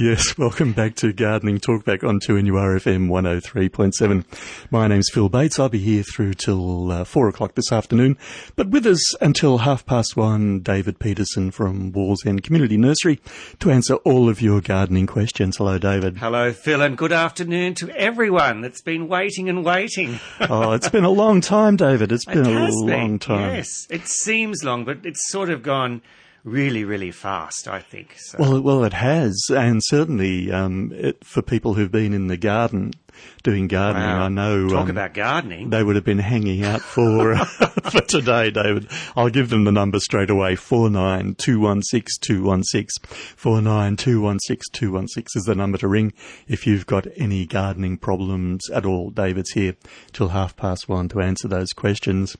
[0.00, 4.24] Yes, welcome back to Gardening Talkback on 2NURFM 103.7.
[4.70, 5.58] My name's Phil Bates.
[5.58, 8.16] I'll be here through till uh, 4 o'clock this afternoon.
[8.54, 13.20] But with us until half past one, David Peterson from Walls Wallsend Community Nursery
[13.58, 15.56] to answer all of your gardening questions.
[15.56, 16.18] Hello, David.
[16.18, 20.20] Hello, Phil, and good afternoon to everyone that's been waiting and waiting.
[20.48, 22.12] oh, it's been a long time, David.
[22.12, 23.18] It's been it a long been.
[23.18, 23.56] time.
[23.56, 26.02] Yes, it seems long, but it's sort of gone
[26.48, 28.16] really, really fast, I think.
[28.18, 28.38] So.
[28.38, 32.92] Well, well, it has, and certainly um, it, for people who've been in the garden
[33.42, 34.24] doing gardening, wow.
[34.24, 34.68] I know.
[34.68, 35.70] Talk um, about gardening.
[35.70, 37.36] They would have been hanging out for
[37.90, 38.88] for today, David.
[39.16, 42.94] I'll give them the number straight away: four nine two one six two one six.
[43.02, 46.12] Four nine two one six two one six is the number to ring
[46.46, 49.10] if you've got any gardening problems at all.
[49.10, 49.76] David's here
[50.12, 52.36] till half past one to answer those questions.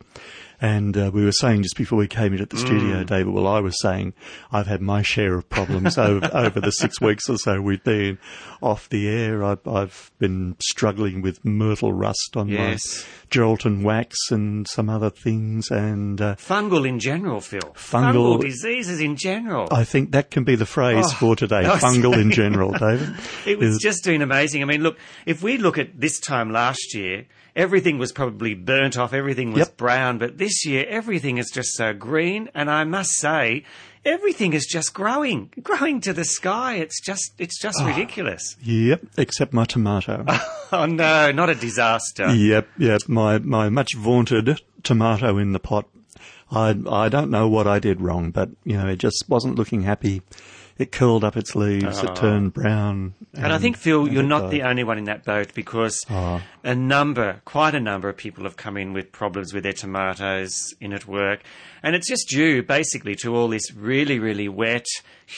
[0.60, 2.66] And uh, we were saying just before we came into the mm.
[2.66, 4.14] studio, David, well, I was saying
[4.50, 8.18] I've had my share of problems over, over the six weeks or so we've been
[8.60, 9.44] off the air.
[9.44, 13.04] I've, I've been struggling with myrtle rust on yes.
[13.04, 17.60] my Geraldton wax and some other things and uh, fungal in general, Phil.
[17.60, 19.68] Fungal, fungal, diseases in general.
[19.70, 21.62] I think that can be the phrase oh, for today.
[21.64, 23.14] Fungal in general, David.
[23.46, 24.62] it was just doing amazing.
[24.62, 28.96] I mean, look, if we look at this time last year, everything was probably burnt
[28.96, 29.76] off, everything was yep.
[29.76, 32.48] brown, but this year everything is just so green.
[32.54, 33.64] And I must say,
[34.08, 36.76] everything is just growing, growing to the sky.
[36.76, 38.56] It's just, it's just oh, ridiculous.
[38.62, 40.24] Yep, except my tomato.
[40.72, 42.34] oh no, not a disaster.
[42.34, 43.00] Yep, yep.
[43.08, 45.86] My my much vaunted tomato in the pot.
[46.50, 49.82] I I don't know what I did wrong, but you know, it just wasn't looking
[49.82, 50.22] happy
[50.78, 52.14] it curled up its leaves, it ah.
[52.14, 53.14] turned brown.
[53.34, 54.50] And, and I think, Phil, you're not died.
[54.50, 56.40] the only one in that boat because oh.
[56.62, 60.74] a number, quite a number of people have come in with problems with their tomatoes
[60.80, 61.42] in at work.
[61.82, 64.86] And it's just due basically to all this really, really wet,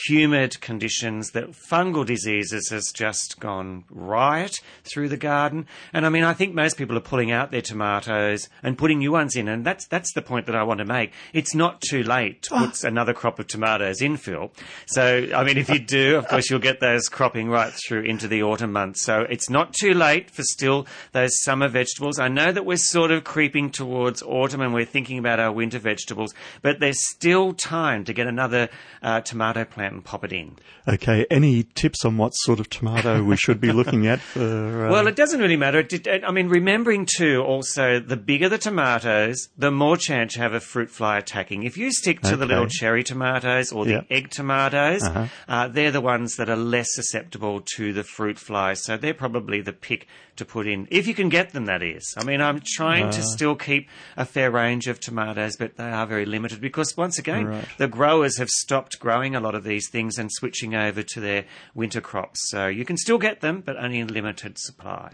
[0.07, 5.67] humid conditions that fungal diseases has just gone riot through the garden.
[5.93, 9.11] And I mean, I think most people are pulling out their tomatoes and putting new
[9.11, 9.47] ones in.
[9.47, 11.11] And that's, that's the point that I want to make.
[11.33, 12.65] It's not too late to ah.
[12.67, 12.87] put oh.
[12.87, 14.51] another crop of tomatoes in, Phil.
[14.85, 18.27] So, I mean, if you do, of course, you'll get those cropping right through into
[18.27, 19.01] the autumn months.
[19.01, 22.19] So it's not too late for still those summer vegetables.
[22.19, 25.79] I know that we're sort of creeping towards autumn and we're thinking about our winter
[25.79, 28.69] vegetables but there's still time to get another
[29.01, 30.57] uh, tomato plant and pop it in.
[30.87, 31.25] Okay.
[31.29, 34.87] Any tips on what sort of tomato we should be looking at for?
[34.87, 34.91] Uh...
[34.91, 35.85] Well, it doesn't really matter.
[36.07, 40.63] I mean, remembering too, also, the bigger the tomatoes, the more chance you have of
[40.63, 41.63] fruit fly attacking.
[41.63, 42.35] If you stick to okay.
[42.37, 44.07] the little cherry tomatoes or the yep.
[44.09, 45.20] egg tomatoes, uh-huh.
[45.47, 49.61] Uh, they're the ones that are less susceptible to the fruit flies, So they're probably
[49.61, 52.13] the pick to put in, if you can get them, that is.
[52.17, 55.91] I mean, I'm trying uh, to still keep a fair range of tomatoes, but they
[55.91, 57.67] are very limited because, once again, right.
[57.77, 61.45] the growers have stopped growing a lot of these things and switching over to their
[61.75, 62.39] winter crops.
[62.49, 65.13] So you can still get them, but only in limited supply.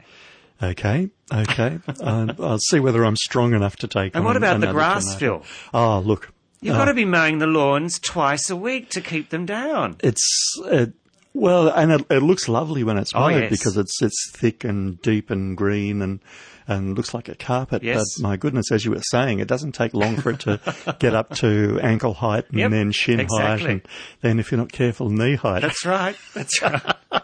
[0.62, 1.80] Okay, okay.
[2.00, 4.16] uh, I'll see whether I'm strong enough to take.
[4.16, 5.44] And what about the grass, Phil?
[5.74, 6.32] Oh, look.
[6.62, 9.98] You've uh, got to be mowing the lawns twice a week to keep them down.
[10.02, 10.88] It's uh,
[11.34, 13.52] well, and it, it looks lovely when it's mowed oh, yes.
[13.52, 16.20] because it's it's thick and deep and green and
[16.68, 17.84] and looks like a carpet.
[17.84, 18.04] Yes.
[18.18, 20.60] But my goodness, as you were saying, it doesn't take long for it to
[21.00, 23.66] get up to ankle height and yep, then shin exactly.
[23.66, 23.88] height, and
[24.22, 25.62] then if you're not careful, knee height.
[25.62, 26.16] That's right.
[26.34, 26.96] That's right.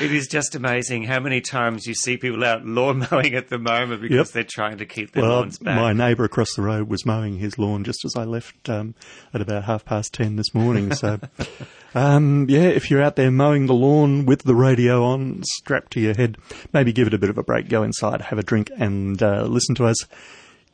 [0.00, 3.58] it is just amazing how many times you see people out lawn mowing at the
[3.58, 4.26] moment because yep.
[4.28, 5.76] they're trying to keep their well, lawns back.
[5.76, 8.94] My neighbour across the road was mowing his lawn just as I left um,
[9.32, 10.94] at about half past ten this morning.
[10.94, 11.20] So,
[11.94, 16.00] um, yeah, if you're out there mowing the lawn with the radio on, strapped to
[16.00, 16.36] your head,
[16.72, 19.44] maybe give it a bit of a break, go inside, have a drink, and uh,
[19.44, 20.06] listen to us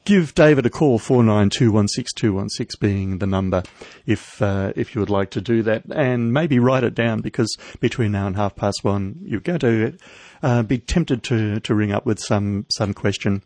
[0.04, 3.62] give David a call, 49216216 being the number,
[4.06, 5.84] if, uh, if you would like to do that.
[5.91, 9.98] And maybe write it down because between now and half past one, you're going to
[10.42, 13.42] uh, be tempted to, to ring up with some, some question.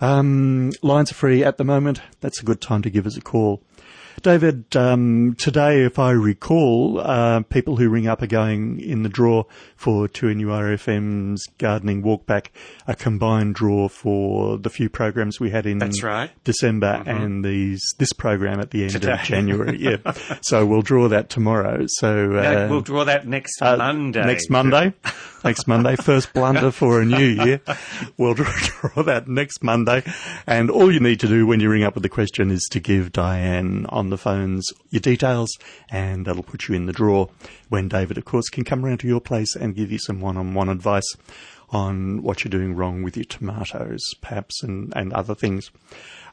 [0.00, 2.00] Um, lines are free at the moment.
[2.20, 3.62] That's a good time to give us a call.
[4.22, 9.08] David, um, today, if I recall, uh, people who ring up are going in the
[9.08, 9.44] draw
[9.76, 12.48] for 2NURFM's gardening walkback,
[12.86, 16.30] a combined draw for the few programs we had in That's right.
[16.44, 17.08] December mm-hmm.
[17.08, 19.12] and these this program at the end today.
[19.12, 19.78] of January.
[19.80, 20.12] yeah,
[20.42, 21.86] so we'll draw that tomorrow.
[21.88, 24.24] So uh, we'll draw that next uh, Monday.
[24.24, 24.92] Next Monday.
[25.44, 25.96] next Monday.
[25.96, 27.60] First blunder for a new year.
[28.16, 30.02] We'll draw that next Monday.
[30.46, 32.80] And all you need to do when you ring up with the question is to
[32.80, 35.50] give Diane on the phones your details
[35.90, 37.26] and that'll put you in the draw
[37.68, 40.68] when David, of course, can come around to your place and give you some one-on-one
[40.68, 41.16] advice
[41.70, 45.70] on what you're doing wrong with your tomatoes, perhaps, and, and other things.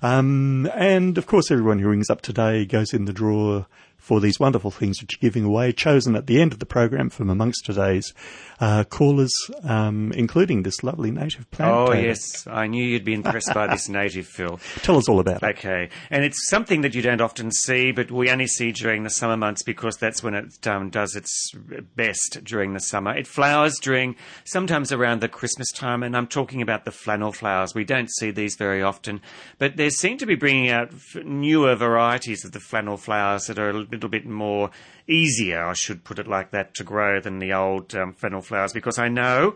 [0.01, 3.65] Um, and of course, everyone who rings up today goes in the draw
[4.07, 7.09] for these wonderful things which you're giving away, chosen at the end of the program
[7.09, 8.13] from amongst today's
[8.61, 9.33] uh, callers,
[9.65, 11.89] um, including this lovely native plant.
[11.89, 12.47] Oh, yes.
[12.47, 14.61] I knew you'd be impressed by this native, Phil.
[14.77, 15.57] Tell us all about it.
[15.57, 15.89] Okay.
[16.09, 19.35] And it's something that you don't often see, but we only see during the summer
[19.35, 21.51] months because that's when it um, does its
[21.97, 23.13] best during the summer.
[23.13, 24.15] It flowers during
[24.45, 27.75] sometimes around the Christmas time, and I'm talking about the flannel flowers.
[27.75, 29.19] We don't see these very often,
[29.57, 30.93] but they seem to be bringing out
[31.25, 34.71] newer varieties of the flannel flowers that are a little bit more
[35.07, 38.97] easier, I should put it like that, to grow than the old um, flowers because
[38.97, 39.55] I know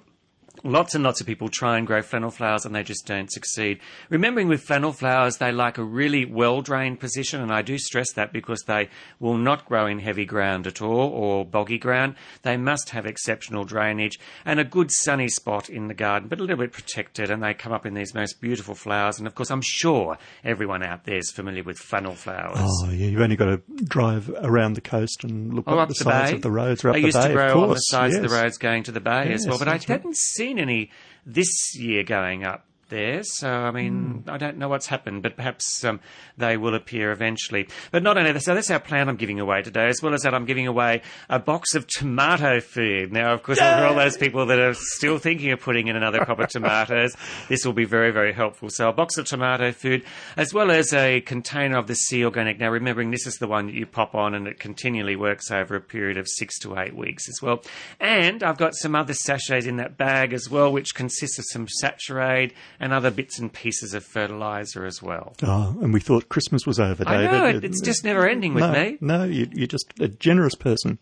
[0.63, 3.80] Lots and lots of people try and grow flannel flowers and they just don't succeed.
[4.10, 8.12] Remembering with flannel flowers, they like a really well drained position, and I do stress
[8.13, 12.16] that because they will not grow in heavy ground at all or boggy ground.
[12.44, 16.44] They must have exceptional drainage and a good sunny spot in the garden, but a
[16.44, 19.18] little bit protected, and they come up in these most beautiful flowers.
[19.18, 22.58] And of course, I'm sure everyone out there is familiar with flannel flowers.
[22.60, 25.88] Oh, yeah, you've only got to drive around the coast and look Oh, up up
[25.90, 27.69] the, the sides of the roads or up They the used bay, to grow on
[27.69, 29.84] the sides of the roads going to the bay as well, but I right.
[29.84, 30.16] hadn't
[30.51, 30.89] seen any
[31.25, 33.23] this year going up there.
[33.23, 35.99] So I mean, I don't know what's happened, but perhaps um,
[36.38, 37.67] they will appear eventually.
[37.91, 39.88] But not only that, so that's our plan I'm giving away today.
[39.88, 43.11] As well as that, I'm giving away a box of tomato food.
[43.11, 46.23] Now, of course, for all those people that are still thinking of putting in another
[46.23, 47.15] crop of tomatoes,
[47.49, 48.69] this will be very, very helpful.
[48.69, 50.03] So a box of tomato food,
[50.38, 52.59] as well as a container of the Sea Organic.
[52.59, 55.75] Now, remembering this is the one that you pop on and it continually works over
[55.75, 57.63] a period of six to eight weeks as well.
[57.99, 61.67] And I've got some other sachets in that bag as well, which consists of some
[61.81, 62.51] Saturaid
[62.81, 65.33] and other bits and pieces of fertilizer as well.
[65.44, 67.07] Oh, and we thought Christmas was over, David.
[67.07, 67.31] I David.
[67.31, 68.98] know, it- it's just never ending with no, me.
[69.00, 70.98] No, you, you're just a generous person.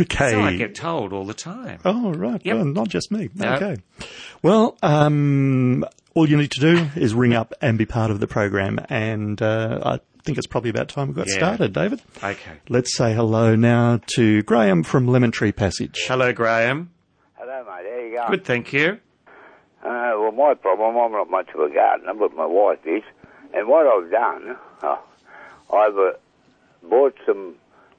[0.00, 0.30] Okay.
[0.32, 1.78] So I get told all the time.
[1.84, 2.40] Oh, right.
[2.44, 2.56] Yep.
[2.56, 3.28] Well, not just me.
[3.34, 3.54] No.
[3.54, 3.76] Okay.
[4.42, 5.84] Well, um,
[6.14, 8.80] all you need to do is ring up and be part of the program.
[8.88, 11.34] And uh, I think it's probably about time we got Yeah.
[11.36, 12.02] started, David.
[12.16, 12.52] Okay.
[12.68, 15.96] Let's say hello now to Graham from Lemon Tree Passage.
[16.08, 16.90] Hello, Graham.
[17.34, 17.86] Hello, mate.
[17.88, 18.26] How you go.
[18.30, 18.98] Good, thank you.
[19.88, 23.02] Uh, well, my problem, I'm not much of a gardener, but my wife is.
[23.54, 24.96] And what I've done, uh,
[25.74, 26.12] I've uh,
[26.82, 27.54] bought some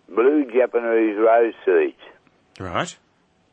[0.08, 1.98] blue Japanese rose seeds,
[2.60, 2.96] Right.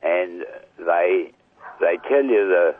[0.03, 0.45] and
[0.79, 1.33] they
[1.81, 2.75] they tell you the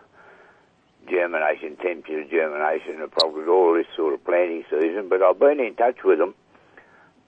[1.09, 5.09] germination, temperature, germination, and probably all this sort of planting season.
[5.09, 6.35] But I've been in touch with them,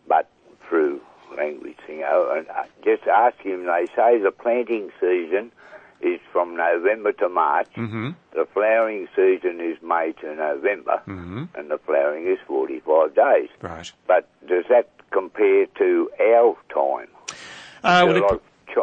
[0.07, 0.29] but
[0.69, 1.01] through
[1.37, 3.65] language, you know, and uh, just ask him.
[3.67, 5.53] They say the planting season
[6.01, 7.69] is from November to March.
[7.77, 8.11] Mm-hmm.
[8.33, 11.45] The flowering season is May to November, Mm-hmm.
[11.55, 13.49] and the flowering is 45 days.
[13.61, 13.91] Right.
[14.07, 17.09] But does that compare to our time?
[17.83, 18.43] Uh, well, it-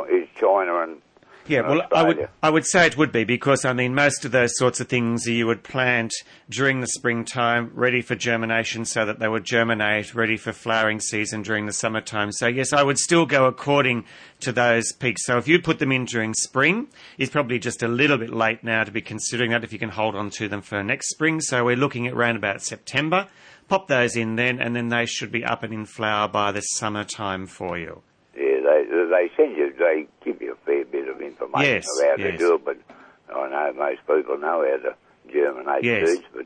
[0.10, 0.98] is China and
[1.47, 4.25] Yeah, in well, I would I would say it would be because I mean most
[4.25, 6.12] of those sorts of things you would plant
[6.50, 11.44] during the springtime, ready for germination, so that they would germinate, ready for flowering season
[11.44, 12.31] during the summertime.
[12.31, 14.06] So yes, I would still go according
[14.42, 15.25] to those peaks.
[15.25, 16.88] So if you put them in during spring,
[17.18, 19.89] it's probably just a little bit late now to be considering that if you can
[19.89, 21.42] hold on to them for next spring.
[21.42, 23.27] So we're looking at around about September.
[23.68, 26.62] Pop those in then, and then they should be up and in flower by the
[26.62, 28.01] summertime for you.
[28.36, 30.86] Yeah, they they send you, they give you a fair
[31.53, 32.31] of information Yes, of how yes.
[32.31, 32.77] to do it, but
[33.36, 34.95] I know most people know how to
[35.31, 36.09] germinate Yes.
[36.09, 36.45] seeds, but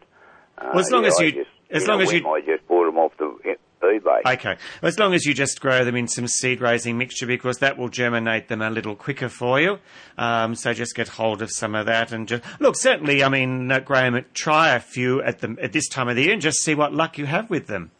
[0.57, 2.41] uh, Well, as long yeah, as you- just, as you long know, as you- I
[2.41, 4.33] just bought them off the eBay.
[4.33, 4.57] Okay.
[4.81, 7.87] As long as you just grow them in some seed raising mixture because that will
[7.87, 9.79] germinate them a little quicker for you.
[10.17, 12.75] Um, so just get hold of some of that and just look.
[12.75, 16.23] Certainly, I mean, uh, Graham, try a few at the at this time of the
[16.23, 17.91] year and just see what luck you have with them.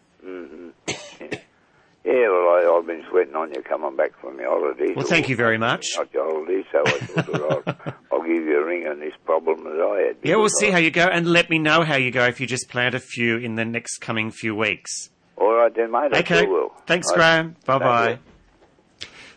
[2.11, 4.95] Yeah, well, I, I've been sweating on you coming back from your holidays.
[4.95, 5.85] Well, thank you very much.
[5.95, 9.63] Not your holidays, so I thought I'll, I'll give you a ring on this problem
[9.65, 10.17] that I had.
[10.23, 12.25] Yeah, we'll because see I- how you go and let me know how you go
[12.25, 15.09] if you just plant a few in the next coming few weeks.
[15.37, 16.11] All right then, mate.
[16.13, 16.39] I Okay.
[16.39, 16.73] sure will.
[16.87, 17.15] Thanks, Right.
[17.15, 17.55] Graham.
[17.65, 18.19] Bye bye.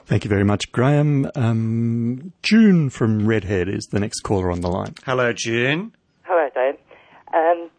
[0.06, 1.30] Thank you very much, Graham.
[1.34, 4.94] Um, June from Redhead is the next caller on the line.
[5.04, 5.92] Hello, June.
[6.22, 6.74] Hello, Dave.
[7.34, 7.70] Um, yes,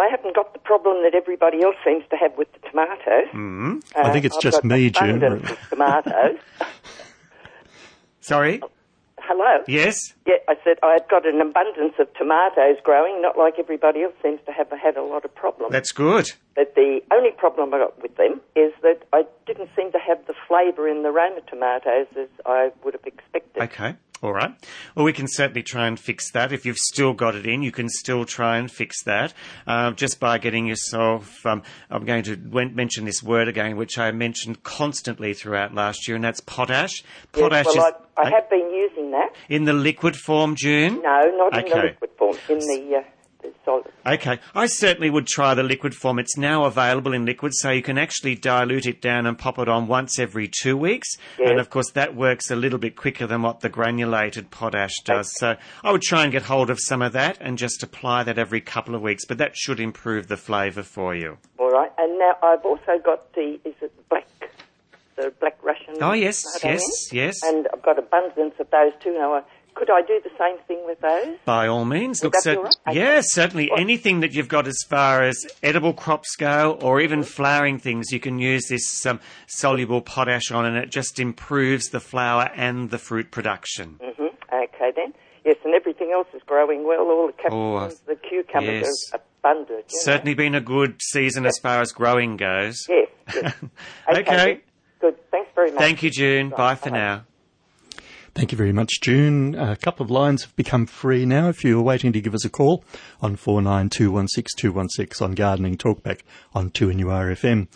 [0.00, 3.28] I haven't got the problem that everybody else seems to have with the tomatoes.
[3.34, 3.82] Mm.
[3.96, 5.20] I think it's I've just got me, June.
[5.70, 6.38] tomatoes.
[8.20, 8.60] Sorry.
[9.18, 9.62] Hello.
[9.68, 10.14] Yes.
[10.26, 14.40] Yeah, I said I've got an abundance of tomatoes growing, not like everybody else seems
[14.46, 15.72] to have had a lot of problems.
[15.72, 16.32] That's good.
[16.56, 20.18] but the only problem I got with them is that I didn't seem to have
[20.26, 23.62] the flavour in the Roma tomatoes as I would have expected.
[23.62, 23.94] Okay.
[24.22, 24.54] All right.
[24.94, 26.52] Well, we can certainly try and fix that.
[26.52, 29.32] If you've still got it in, you can still try and fix that
[29.66, 31.46] uh, just by getting yourself.
[31.46, 36.16] Um, I'm going to mention this word again, which I mentioned constantly throughout last year,
[36.16, 37.02] and that's potash.
[37.32, 39.34] Potash yes, well, is I, I have been using that.
[39.48, 41.00] in the liquid form, June.
[41.02, 43.02] No, not in the liquid form, in the uh,
[43.64, 43.86] solid.
[44.06, 44.38] Okay.
[44.54, 46.18] I certainly would try the liquid form.
[46.18, 49.68] It's now available in liquid, so you can actually dilute it down and pop it
[49.68, 51.08] on once every two weeks.
[51.38, 51.50] Yes.
[51.50, 55.30] And of course, that works a little bit quicker than what the granulated potash does.
[55.38, 58.38] So I would try and get hold of some of that and just apply that
[58.38, 61.38] every couple of weeks, but that should improve the flavour for you.
[61.58, 61.90] All right.
[61.98, 64.26] And now I've also got the, is it black,
[65.16, 65.96] the black Russian?
[66.00, 67.18] Oh, yes, yes, in?
[67.18, 67.36] yes.
[67.44, 69.12] And I've got abundance of those too.
[69.14, 69.44] Now,
[69.74, 71.36] could I do the same thing with those?
[71.44, 72.22] By all means.
[72.22, 72.74] Would Look, that be all right?
[72.88, 72.98] Okay.
[72.98, 73.70] yeah, certainly.
[73.76, 78.20] Anything that you've got as far as edible crops go, or even flowering things, you
[78.20, 82.98] can use this um, soluble potash on, and it just improves the flower and the
[82.98, 83.98] fruit production.
[84.02, 85.14] hmm Okay then.
[85.44, 87.00] Yes, and everything else is growing well.
[87.00, 89.10] All the Oh, the cucumbers yes.
[89.14, 89.68] are abundant.
[89.90, 90.02] you know.
[90.02, 92.84] Certainly been a good season as far as growing goes.
[92.88, 93.08] Yes.
[93.34, 93.54] yes.
[94.08, 94.24] Okay.
[94.24, 94.60] then.
[95.00, 95.30] Good.
[95.30, 95.78] Thanks very much.
[95.80, 96.50] Thank you, June.
[96.50, 96.98] Bye for Bye.
[96.98, 97.24] now.
[98.34, 99.54] Thank you very much, June.
[99.54, 101.48] A couple of lines have become free now.
[101.48, 102.84] If you're waiting to give us a call
[103.20, 106.20] on 49216216 on Gardening Talkback
[106.54, 107.66] on 2NURFM.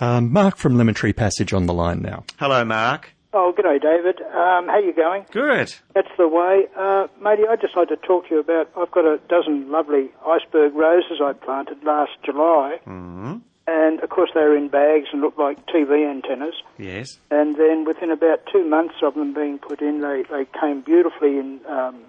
[0.00, 2.24] Um, Mark from Lemon Tree Passage on the line now.
[2.38, 3.12] Hello, Mark.
[3.32, 4.20] Oh, good day, David.
[4.22, 5.24] Um, how you going?
[5.30, 5.72] Good.
[5.94, 6.66] That's the way.
[6.76, 10.10] Uh, matey, I'd just like to talk to you about, I've got a dozen lovely
[10.26, 12.78] iceberg roses I planted last July.
[12.84, 13.36] hmm
[13.66, 16.54] And, of course, they were in bags and looked like TV antennas.
[16.78, 17.18] Yes.
[17.30, 21.38] And then within about two months of them being put in, they, they came beautifully
[21.38, 22.02] in um,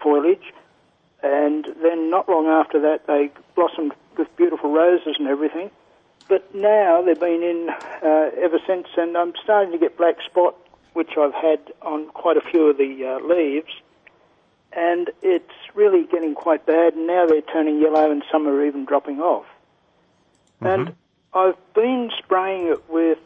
[0.00, 0.52] foliage.
[1.22, 5.70] And then not long after that, they blossomed with beautiful roses and everything.
[6.28, 7.68] But now they've been in
[8.02, 10.54] uh, ever since, and I'm starting to get black spot,
[10.92, 13.72] which I've had on quite a few of the uh, leaves.
[14.72, 18.84] And it's really getting quite bad, and now they're turning yellow, and some are even
[18.84, 19.46] dropping off.
[20.60, 20.94] And
[21.34, 23.18] I've been spraying it with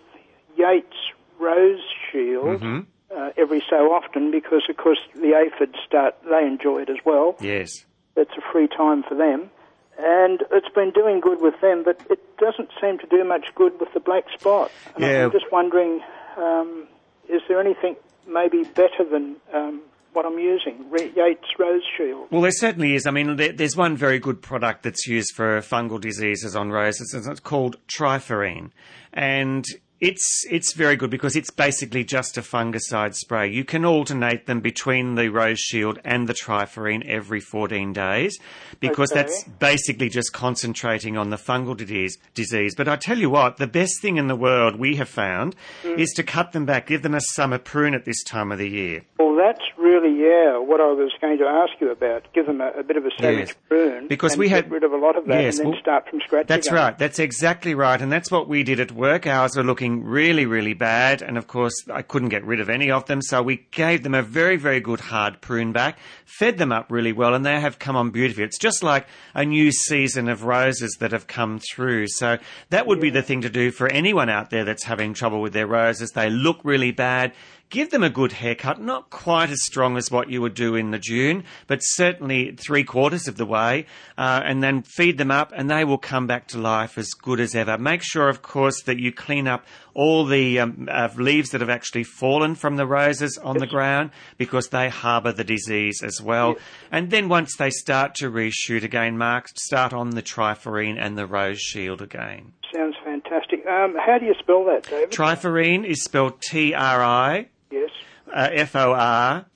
[0.56, 0.96] Yates
[1.38, 2.80] Rose Shield hmm
[3.14, 7.36] uh, every so often because, of course, the aphids start, they enjoy it as well.
[7.40, 7.84] Yes.
[8.16, 9.50] It's a free time for them.
[9.98, 13.78] And it's been doing good with them, but it doesn't seem to do much good
[13.78, 14.70] with the black spot.
[14.94, 15.24] And Yeah.
[15.24, 16.00] I'm just wondering,
[16.38, 16.86] um,
[17.28, 17.96] is there anything
[18.26, 19.82] maybe better than um,
[20.12, 22.28] what I'm using, Yates Rose Shield?
[22.31, 23.07] Well, there certainly is.
[23.07, 27.12] I mean, there, there's one very good product that's used for fungal diseases on roses,
[27.14, 28.71] and it's called Triforine,
[29.12, 29.64] and
[30.02, 33.49] it's it's very good because it's basically just a fungicide spray.
[33.49, 38.37] You can alternate them between the Rose Shield and the Triforine every 14 days
[38.80, 39.23] because Okay.
[39.23, 42.18] that's basically just concentrating on the fungal disease.
[42.35, 42.75] Disease.
[42.76, 45.54] But I tell you what, the best thing in the world we have found
[45.85, 45.99] Mm.
[46.00, 48.68] is to cut them back, give them a summer prune at this time of the
[48.68, 49.02] year.
[49.21, 52.25] Well, that's really, yeah, what I was going to ask you about.
[52.35, 53.54] Give them a, a bit of a savage Yes.
[53.68, 54.09] prune.
[54.09, 56.09] Because we get had- rid of a lot of that Yes, and then well, start
[56.09, 56.76] from scratch That's again.
[56.76, 56.99] right.
[56.99, 58.00] That's exactly right.
[58.00, 59.26] And that's what we did at work.
[59.26, 61.22] Ours were looking really, really bad.
[61.22, 63.22] And of course, I couldn't get rid of any of them.
[63.22, 67.12] So we gave them a very, very good hard prune back, fed them up really
[67.12, 68.44] well, and they have come on beautifully.
[68.44, 72.06] It's just like a new season of roses that have come through.
[72.08, 72.38] So
[72.70, 75.52] that would be the thing to do for anyone out there that's having trouble with
[75.52, 76.11] their roses.
[76.11, 77.32] They look really bad.
[77.73, 80.91] Give them a good haircut, not quite as strong as what you would do in
[80.91, 83.87] the June, but certainly three quarters of the way,
[84.19, 87.41] uh, and then feed them up, and they will come back to life as good
[87.41, 87.79] as ever.
[87.79, 89.64] Make sure, of course, that you clean up
[89.95, 94.11] all the um, uh, leaves that have actually fallen from the roses on the ground
[94.37, 96.57] because they harbour the disease as well.
[96.91, 101.26] And then once they start to reshoot again, Mark, start on the triforine and the
[101.26, 102.52] rose shield again.
[102.75, 103.67] Sounds fantastic.
[103.67, 105.11] Um, how do you spell that, David?
[105.11, 107.49] Triforine is spelled T R I.
[107.73, 107.91] yes.
[108.33, 109.47] uh, F O R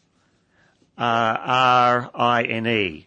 [0.98, 3.06] uh, R I N E.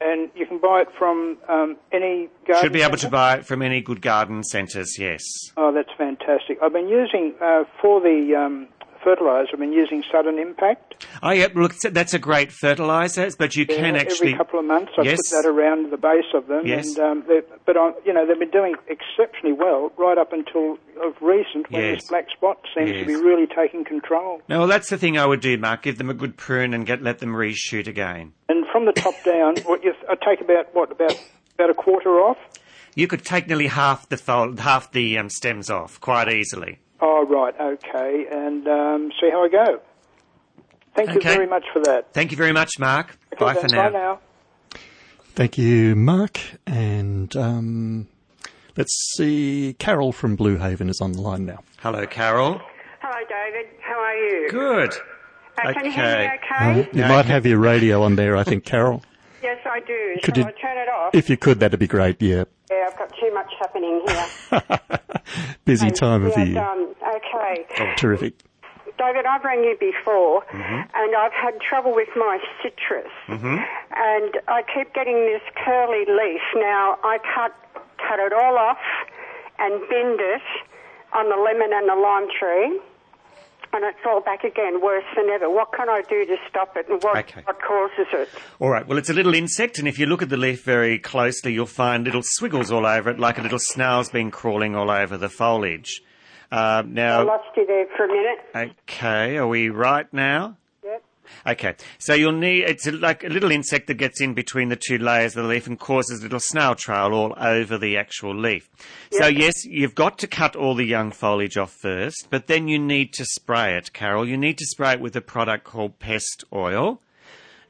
[0.00, 3.46] And you can buy it from um, any garden Should be able to buy it
[3.46, 5.22] from any good garden centres, yes.
[5.56, 6.58] Oh, that's fantastic.
[6.60, 8.66] I've been using, uh, for the um,
[9.02, 11.06] fertiliser, I've been using Sudden Impact.
[11.22, 14.28] Oh, yeah, look, that's a great fertiliser, but you can actually.
[14.32, 15.18] Every couple of months I Yes.
[15.30, 16.66] put that around the base of them.
[16.66, 16.96] Yes.
[16.96, 21.14] And, um, but, I, you know, they've been doing exceptionally well right up until of
[21.20, 22.00] recent when Yes.
[22.02, 24.40] this black spot seems to be really taking control.
[24.48, 25.82] No, well, that's the thing I would do, Mark.
[25.82, 28.32] Give them a good prune and get let them reshoot again.
[28.48, 31.18] And from the top down, what you, I take about, what, about,
[31.54, 32.38] about a quarter off?
[32.94, 36.78] You could take nearly half the fold, half the um, stems off quite easily.
[37.04, 39.80] Oh, right, okay, and um, see how I go.
[40.94, 42.12] Thank you very much for that.
[42.12, 43.16] Thank you very much, Mark.
[43.32, 43.82] Okay, Bye for now.
[43.82, 44.20] Bye now.
[45.34, 46.38] Thank you, Mark.
[46.66, 48.06] And um,
[48.76, 51.64] let's see, Carol from Blue Haven is on the line now.
[51.80, 52.60] Hello, Carol.
[53.00, 53.66] Hello, David.
[53.80, 54.50] How are you?
[54.50, 54.94] Good.
[55.58, 56.38] Uh, Can you hear me Okay.
[56.44, 56.70] okay?
[56.70, 57.28] Um, you Yeah, might okay.
[57.30, 59.02] have your radio on there, I think, Carol.
[59.42, 60.16] yes, I do.
[60.22, 61.14] Could Shall you- I turn it off?
[61.14, 62.20] If you could, that'd be great.
[62.22, 64.72] Yeah, yeah, I've got too much happening here.
[65.64, 66.58] busy time of yeah, year.
[66.62, 66.91] Um,
[67.34, 67.94] okay.
[67.96, 68.34] Terrific.
[68.98, 70.80] David, I've rang you before, Mm-hmm.
[70.94, 73.10] and I've had trouble with my citrus.
[73.28, 76.42] and I keep getting this curly leaf.
[76.56, 77.52] Now I cut
[77.98, 78.78] cut it all off
[79.58, 80.42] and binned it
[81.14, 82.80] on the lemon and the lime tree.
[83.74, 85.48] And it's all back again, worse than ever.
[85.48, 87.40] What can I do to stop it, and what, Okay.
[87.44, 88.28] what causes it?
[88.60, 88.86] All right.
[88.86, 91.64] Well, it's a little insect, and if you look at the leaf very closely, you'll
[91.64, 95.30] find little swiggles all over it, like a little snail's been crawling all over the
[95.30, 96.02] foliage.
[96.52, 98.72] Uh, I lost you there for a minute.
[98.86, 100.58] okay, are we right now?
[100.84, 101.02] Yep.
[101.46, 104.98] Okay, so you'll need it's like a little insect that gets in between the two
[104.98, 108.68] layers of the leaf and causes a little snail trail all over the actual leaf.
[109.12, 112.78] So yes, you've got to cut all the young foliage off first, but then you
[112.78, 114.28] need to spray it, Carol.
[114.28, 117.00] You need to spray it with a product called pest oil.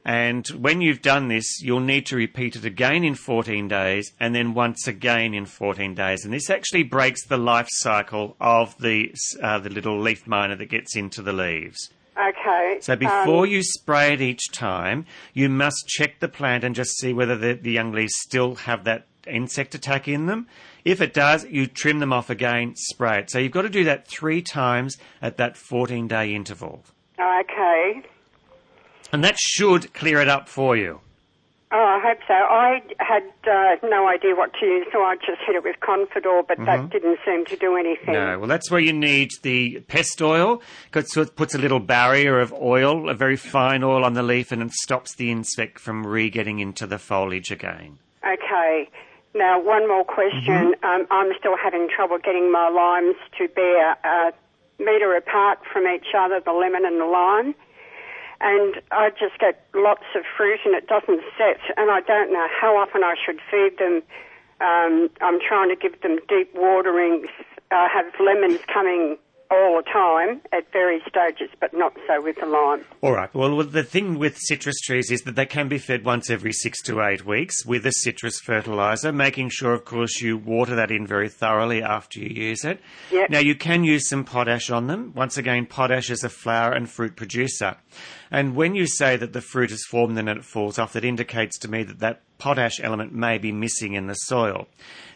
[0.05, 4.35] And when you've done this, you'll need to repeat it again in 14 days and
[4.35, 6.25] then once again in 14 days.
[6.25, 10.65] And this actually breaks the life cycle of the, uh, the little leaf miner that
[10.65, 11.89] gets into the leaves.
[12.17, 12.77] Okay.
[12.81, 16.97] So before um, you spray it each time, you must check the plant and just
[16.99, 20.47] see whether the, the young leaves still have that insect attack in them.
[20.85, 23.31] If it does, you trim them off again, spray it.
[23.31, 26.83] So you've got to do that three times at that 14 day interval.
[27.19, 28.03] Okay.
[29.13, 30.99] And that should clear it up for you.
[31.71, 32.33] Oh, I hope so.
[32.33, 36.43] I had uh, no idea what to use, so I just hit it with Confidor,
[36.47, 38.13] but that didn't seem to do anything.
[38.13, 42.39] No, well, that's where you need the pest oil because it puts a little barrier
[42.39, 46.05] of oil, a very fine oil on the leaf, and it stops the insect from
[46.05, 47.97] re-getting into the foliage again.
[48.23, 48.89] Okay.
[49.33, 50.75] Now, one more question.
[50.83, 54.31] Um, I'm still having trouble getting my limes to bear a
[54.77, 57.55] metre apart from each other, the lemon and the lime.
[58.45, 62.47] And I just get lots of fruit and it doesn't set, and I don't know
[62.59, 64.03] how often I should feed them.
[64.59, 67.27] Um, I'm trying to give them deep waterings.
[67.71, 69.17] I have lemons coming
[69.53, 72.83] all the time at various stages, but not so with the lime.
[73.01, 73.33] All right.
[73.33, 76.81] Well, the thing with citrus trees is that they can be fed once every six
[76.83, 81.05] to eight weeks with a citrus fertilizer, making sure, of course, you water that in
[81.05, 82.79] very thoroughly after you use it.
[83.11, 83.29] Yep.
[83.29, 85.13] Now, you can use some potash on them.
[85.15, 87.77] Once again, potash is a flower and fruit producer.
[88.31, 91.05] And when you say that the fruit is formed and then it falls off, that
[91.05, 94.67] indicates to me that that potash element may be missing in the soil.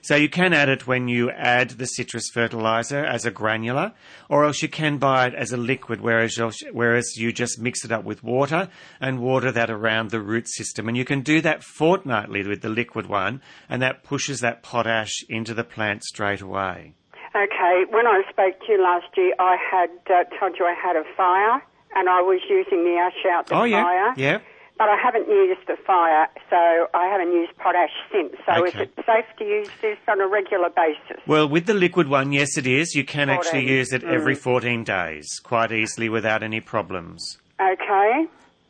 [0.07, 3.91] So you can add it when you add the citrus fertilizer as a granular,
[4.29, 7.83] or else you can buy it as a liquid, whereas you'll, whereas you just mix
[7.83, 8.69] it up with water
[9.01, 10.87] and water that around the root system.
[10.87, 15.25] And you can do that fortnightly with the liquid one, and that pushes that potash
[15.27, 16.93] into the plant straight away.
[17.35, 20.95] Okay, when I spoke to you last year, I had uh, told you I had
[20.95, 21.61] a fire
[21.95, 24.13] and I was using the ash out the oh yeah, fire.
[24.15, 24.39] yeah.
[24.77, 28.35] But I haven't used the fire, so I haven't used potash since.
[28.45, 31.21] So is it safe to use this on a regular basis?
[31.25, 32.93] Well, with the liquid one, yes, it is.
[32.93, 34.39] You can actually use it every mm.
[34.39, 37.39] 14 days quite easily without any problems.
[37.59, 38.27] Okay.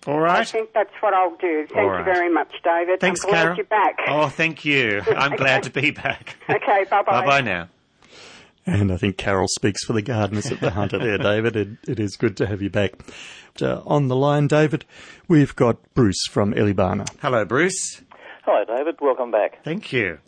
[0.08, 0.40] All right.
[0.40, 1.68] I think that's what I'll do.
[1.68, 3.02] Thank All you very much, David.
[3.02, 3.58] Thanks, I'm glad Carol.
[3.58, 3.98] you're back.
[4.08, 5.02] Oh, thank you.
[5.06, 6.38] I'm glad to be back.
[6.50, 7.04] Okay, bye-bye.
[7.04, 7.68] bye bye now.
[8.68, 11.56] And I think Carol speaks for the gardeners at the Hunter there, David.
[11.56, 12.96] It, it is good to have you back.
[13.62, 14.84] Uh, on the line, David,
[15.30, 17.08] we've got Bruce from Eleebana.
[17.22, 18.02] Hello, Bruce.
[18.44, 18.98] Hello, David.
[19.00, 19.64] Welcome back.
[19.64, 20.20] Thank you.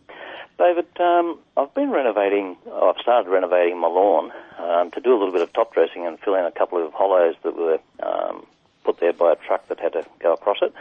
[0.57, 5.17] David, um, I've been renovating, oh, I've started renovating my lawn um, to do a
[5.17, 8.45] little bit of top dressing and fill in a couple of hollows that were um,
[8.85, 10.73] put there by a truck that had to go across it.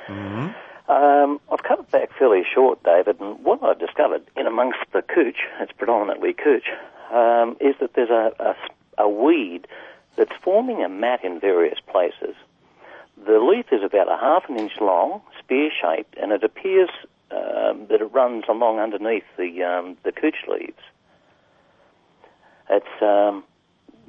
[0.88, 5.02] Um, I've cut it back fairly short, David, and what I've discovered in amongst the
[5.02, 6.64] cooch, it's predominantly cooch,
[7.12, 9.66] um, is that there's a, a, a weed
[10.16, 12.34] that's forming a mat in various places.
[13.26, 16.90] The leaf is about a half an inch long, spear-shaped, and it appears
[17.30, 20.78] um, that it runs along underneath the um, the cooch leaves.
[22.70, 23.44] It's um,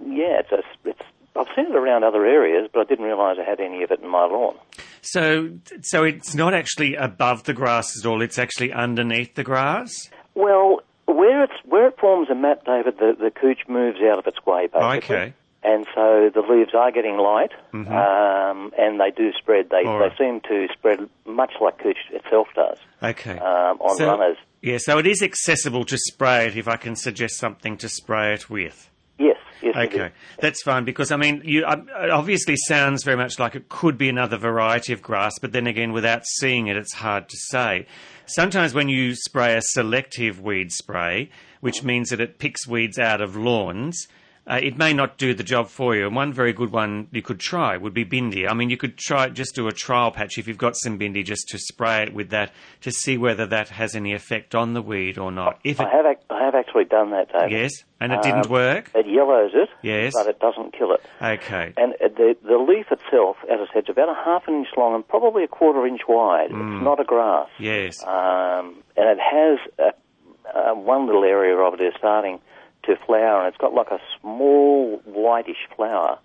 [0.05, 1.01] yeah, it's, a, it's
[1.35, 4.01] I've seen it around other areas, but I didn't realise I had any of it
[4.01, 4.55] in my lawn.
[5.01, 8.21] So, so it's not actually above the grass at all.
[8.21, 10.09] It's actually underneath the grass.
[10.35, 10.81] Well,
[11.15, 14.45] where it's where it forms a mat, David, the, the cooch moves out of its
[14.45, 14.97] way basically.
[14.97, 15.33] Okay.
[15.61, 19.69] And so the leaves are getting light, um, and they do spread.
[19.69, 23.37] They, All they seem to spread much like cooch itself does Okay.
[23.37, 24.37] um, on So- runners.
[24.61, 28.33] Yeah, so it is accessible to spray it if I can suggest something to spray
[28.33, 28.89] it with.
[29.17, 29.73] Yes, yes.
[29.75, 33.67] Okay, that's fine because I mean, you uh, it obviously sounds very much like it
[33.69, 37.37] could be another variety of grass, but then again, without seeing it, it's hard to
[37.37, 37.85] say.
[38.31, 43.21] Sometimes when you spray a selective weed spray, which means that it picks weeds out
[43.21, 44.07] of lawns,
[44.49, 46.07] uh, it may not do the job for you.
[46.07, 48.49] And one very good one you could try would be bindi.
[48.49, 51.23] I mean, you could try just do a trial patch if you've got some bindi,
[51.23, 54.81] just to spray it with that to see whether that has any effect on the
[54.81, 55.59] weed or not.
[55.63, 57.51] If it I have, ac- I have actually done that, David.
[57.51, 58.91] Yes, and it didn't Um, work.
[58.95, 60.13] It yellows it, Yes.
[60.15, 61.01] but it doesn't kill it.
[61.21, 61.73] Okay.
[61.77, 64.69] And uh, the the leaf itself, as I said, is about a half an inch
[64.77, 66.49] long and probably a quarter inch wide.
[66.51, 66.75] Mm.
[66.77, 67.47] It's not a grass.
[67.59, 68.01] Yes.
[68.03, 69.93] Um, and it has a,
[70.57, 72.39] uh, one little area of it is starting
[72.83, 76.19] to flower, and it's got like a small whitish flower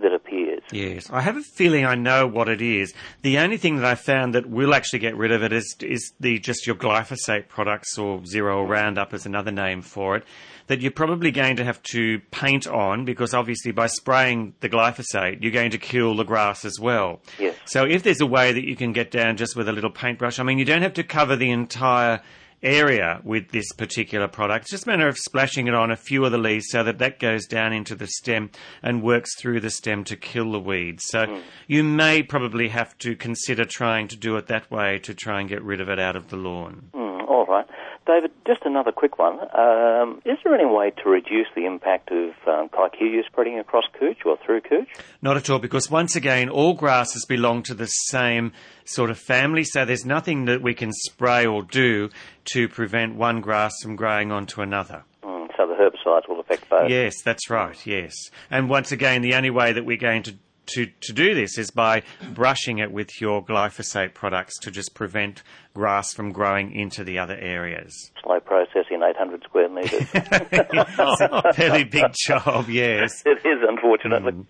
[0.00, 0.62] that appears.
[0.72, 2.92] Yes, I have a feeling I know what it is.
[3.22, 6.12] The only thing that I found that will actually get rid of it is is
[6.18, 10.24] the just your glyphosate products or zero Roundup is another name for it.
[10.66, 15.42] That you're probably going to have to paint on because obviously by spraying the glyphosate
[15.42, 17.20] you're going to kill the grass as well.
[17.38, 17.54] Yes.
[17.66, 20.38] So if there's a way that you can get down just with a little paintbrush,
[20.38, 22.20] I mean you don't have to cover the entire
[22.64, 24.64] area with this particular product.
[24.64, 26.98] It's just a matter of splashing it on a few of the leaves so that
[26.98, 28.50] that goes down into the stem
[28.82, 31.04] and works through the stem to kill the weeds.
[31.06, 35.40] So you may probably have to consider trying to do it that way to try
[35.40, 36.90] and get rid of it out of the lawn.
[36.94, 37.66] Mm, all right.
[38.06, 39.38] David, just another quick one.
[39.56, 44.18] Um, is there any way to reduce the impact of um, kikuyu spreading across cooch
[44.26, 44.88] or through cooch?
[45.22, 48.52] Not at all, because once again, all grasses belong to the same
[48.84, 52.10] sort of family, so there's nothing that we can spray or do
[52.52, 55.04] to prevent one grass from growing onto another.
[55.22, 56.90] Mm, so the herbicides will affect both.
[56.90, 58.14] Yes, that's right, yes.
[58.50, 60.34] And once again, the only way that we're going to,
[60.66, 65.42] to, to do this is by brushing it with your glyphosate products to just prevent
[65.74, 68.10] grass from growing into the other areas.
[68.22, 70.08] Slow processing, 800 square metres.
[70.14, 73.22] it's a fairly big job, yes.
[73.26, 74.32] it is, unfortunately.
[74.32, 74.46] Mm.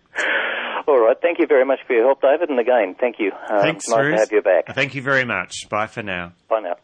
[0.87, 1.16] All right.
[1.20, 2.50] Thank you very much for your help, David.
[2.50, 3.33] And again, thank you.
[3.48, 4.14] Um, Thanks, nice Bruce.
[4.14, 4.74] to have you back.
[4.74, 5.68] Thank you very much.
[5.70, 6.33] Bye for now.
[6.48, 6.77] Bye now.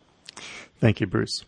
[0.81, 1.45] Thank you, Bruce.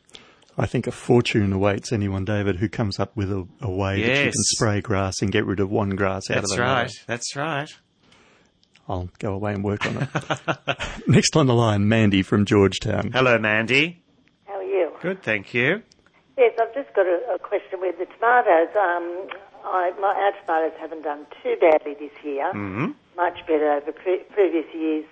[0.59, 4.17] I think a fortune awaits anyone, David, who comes up with a, a way that
[4.19, 6.73] you can spray grass and get rid of one grass out That's of another.
[6.83, 6.93] right.
[7.07, 7.71] That's right.
[8.88, 10.79] I'll go away and work on it.
[11.07, 13.12] Next on the line, Mandy from Georgetown.
[13.12, 14.03] Hello, Mandy.
[14.47, 14.91] How are you?
[15.01, 15.83] Good, thank you.
[16.37, 18.75] Yes, I've just got a, a question with the tomatoes.
[18.77, 19.29] Um,
[19.65, 22.51] I, my, our tomatoes haven't done too badly this year.
[22.53, 25.05] hmm Much better over pre- previous years.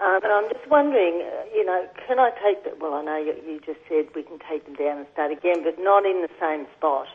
[0.00, 3.16] Um, and I'm just wondering, uh, you know, can I take the, well, I know
[3.18, 6.22] you, you just said we can take them down and start again, but not in
[6.22, 7.06] the same spot.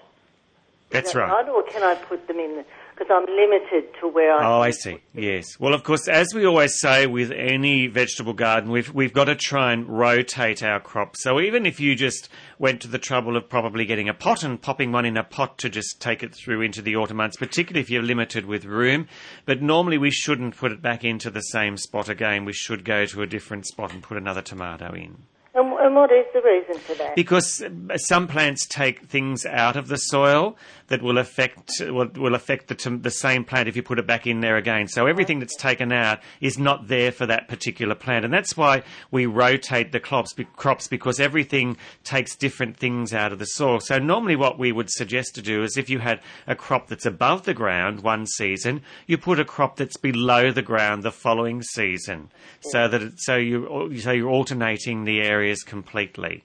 [0.91, 1.49] That's that right.
[1.49, 2.65] Or can I put them in the,
[2.97, 4.99] because I'm limited to where I Oh, I see.
[5.13, 5.60] Yes.
[5.60, 9.36] Well, of course, as we always say with any vegetable garden, we've we've got to
[9.36, 11.21] try and rotate our crops.
[11.23, 14.62] So even if you just went to the trouble of probably getting a pot and
[14.62, 17.81] popping one in a pot to just take it through into the autumn months, particularly
[17.81, 19.08] if you're limited with room,
[19.45, 22.45] but normally we shouldn't put it back into the same spot again.
[22.45, 25.23] We should go to a different spot and put another tomato in.
[25.53, 27.15] And, and what is the reason for that?
[27.15, 32.35] Because uh, some plants take things out of the soil that will affect will, will
[32.35, 34.87] affect the the same plant if you put it back in there again.
[34.87, 38.83] So everything that's taken out is not there for that particular plant, and that's why
[39.11, 43.79] we rotate the crops crops because everything takes different things out of the soil.
[43.79, 47.05] So normally, what we would suggest to do is if you had a crop that's
[47.05, 51.61] above the ground one season, you put a crop that's below the ground the following
[51.61, 52.29] season,
[52.61, 56.43] so that it, so you so you're alternating the areas completely.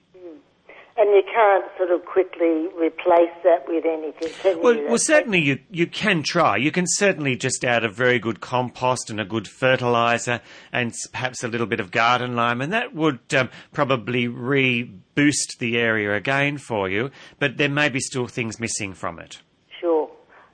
[0.97, 4.63] And you can't sort of quickly replace that with anything, can you?
[4.63, 6.57] Well, do well, certainly you, you can try.
[6.57, 10.41] You can certainly just add a very good compost and a good fertilizer
[10.71, 15.77] and perhaps a little bit of garden lime, and that would um, probably re-boost the
[15.79, 17.09] area again for you.
[17.39, 19.39] But there may be still things missing from it.
[19.79, 20.11] Sure.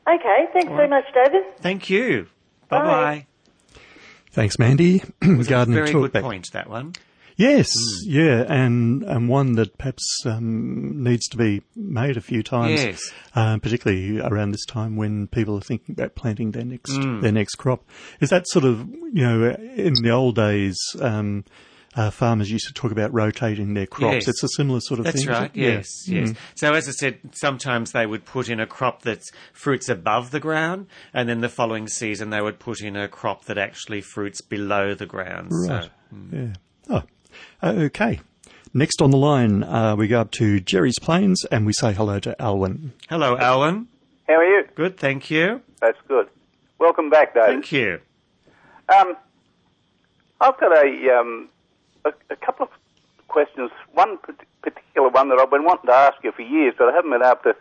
[0.08, 1.44] Okay, thanks very much, David.
[1.60, 2.28] Thank you.
[2.70, 2.86] Bye Bye.
[2.86, 3.28] bye.
[4.32, 5.00] Thanks, Mandy.
[5.22, 6.22] Gardening Very good talkback.
[6.22, 6.48] point.
[6.54, 6.94] That one.
[7.38, 7.72] Yes,
[8.04, 13.14] yeah, and and one that perhaps um, needs to be made a few times, Yes.
[13.36, 17.22] uh, particularly around this time when people are thinking about planting their next Mm.
[17.22, 17.84] their next crop.
[18.22, 21.44] Is that sort of you know in the old days, um,
[21.96, 24.14] uh, farmers used to talk about rotating their crops.
[24.26, 24.28] Yes.
[24.30, 25.30] It's a similar sort of That's thing.
[25.32, 25.52] is right.
[25.56, 25.68] Yeah.
[25.70, 26.30] Yes, yes.
[26.32, 26.38] Mm.
[26.56, 30.40] So as I said, sometimes they would put in a crop that's fruits above the
[30.40, 34.42] ground, and then the following season they would put in a crop that actually fruits
[34.42, 35.50] below the ground.
[35.52, 35.84] Right.
[35.84, 35.90] So,
[36.32, 36.54] Yeah.
[36.90, 37.04] Oh,
[37.64, 38.20] okay.
[38.74, 42.20] Next on the line, uh, we go up to Jerry's Plains and we say hello
[42.20, 42.94] to Alwyn.
[43.10, 43.88] hello, Alwyn.
[44.28, 44.66] How are you?
[44.76, 45.62] Good, thank you.
[45.80, 46.28] That's good.
[46.80, 47.46] Welcome back, Dave.
[47.46, 48.00] Thank you.
[48.90, 49.16] Um,
[50.40, 51.50] I've got a, um,
[52.06, 52.70] a a couple of
[53.28, 53.72] questions.
[53.94, 54.18] One
[54.62, 57.24] particular one that I've been wanting to ask you for years, but I haven't been
[57.24, 57.56] able to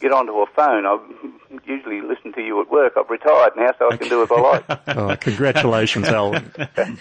[0.00, 0.86] get onto a phone.
[0.86, 0.98] I
[1.66, 2.92] usually listen to you at work.
[2.96, 4.64] I've retired now, so I can do as I like.
[4.96, 6.52] Oh, congratulations, Alwyn.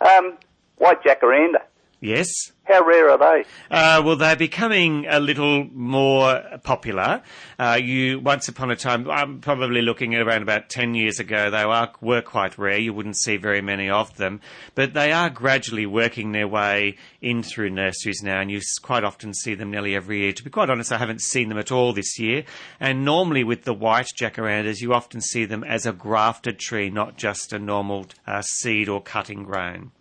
[0.00, 0.36] Um,
[0.76, 1.62] white jacaranda.
[2.00, 2.50] Yes.
[2.64, 3.44] How rare are they?
[3.70, 7.22] Uh, well, they're becoming a little more popular.
[7.60, 11.48] Uh, you once upon a time, I'm probably looking at around about ten years ago,
[11.48, 12.78] they were, were quite rare.
[12.78, 14.40] You wouldn't see very many of them,
[14.74, 19.32] but they are gradually working their way in through nurseries now, and you quite often
[19.32, 20.32] see them nearly every year.
[20.32, 22.42] To be quite honest, I haven't seen them at all this year.
[22.80, 27.16] And normally with the white jacarandas, you often see them as a grafted tree, not
[27.16, 29.92] just a normal uh, seed or cutting grown.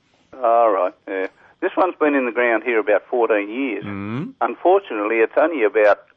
[0.44, 0.94] All right.
[1.08, 1.28] Yeah.
[1.62, 3.84] This one's been in the ground here about 14 years.
[3.84, 4.34] Mm.
[4.42, 6.08] Unfortunately, it's only about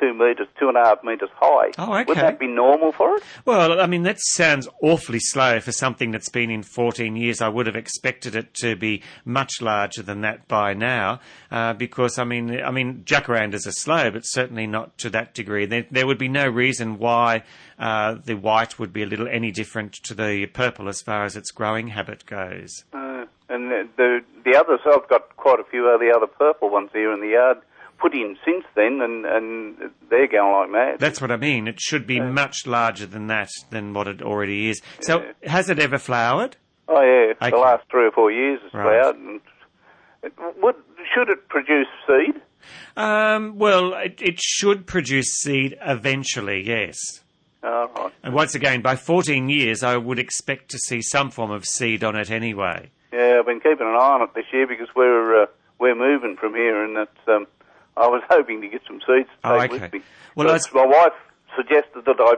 [0.00, 1.72] two metres, two and a half metres high.
[1.78, 2.04] Oh, okay.
[2.04, 3.22] Would that be normal for it?
[3.44, 7.40] Well, I mean, that sounds awfully slow for something that's been in 14 years.
[7.40, 12.18] I would have expected it to be much larger than that by now, uh, because
[12.18, 15.66] I mean, I mean, jacarandas are slow, but certainly not to that degree.
[15.66, 17.42] There, there would be no reason why
[17.78, 21.36] uh, the white would be a little any different to the purple as far as
[21.36, 22.84] its growing habit goes.
[22.92, 26.70] Uh, and the, the the others, I've got quite a few of the other purple
[26.70, 27.58] ones here in the yard
[28.00, 31.00] put in since then, and, and they're going like mad.
[31.00, 31.66] That's what I mean.
[31.66, 32.30] It should be Yeah.
[32.30, 34.80] much larger than that, than what it already is.
[35.00, 35.50] So, Yeah.
[35.50, 36.56] has it ever flowered?
[36.86, 37.50] Oh yeah, Okay.
[37.50, 39.00] the last three or four years it's Right.
[39.00, 39.16] flowered.
[39.16, 39.40] And
[40.22, 40.32] it,
[40.62, 40.76] would
[41.12, 42.40] should it produce seed?
[42.96, 46.96] Um, well, it, it should produce seed eventually, yes.
[47.64, 48.12] All right.
[48.22, 52.04] And once again, by 14 years, I would expect to see some form of seed
[52.04, 52.90] on it anyway.
[53.12, 55.46] Yeah, I've been keeping an eye on it this year because we're uh,
[55.78, 57.46] we're moving from here, and that's um,
[57.96, 59.80] I was hoping to get some seeds to Oh, take okay.
[59.82, 60.00] with me.
[60.34, 61.12] Well, my wife
[61.56, 62.34] suggested that I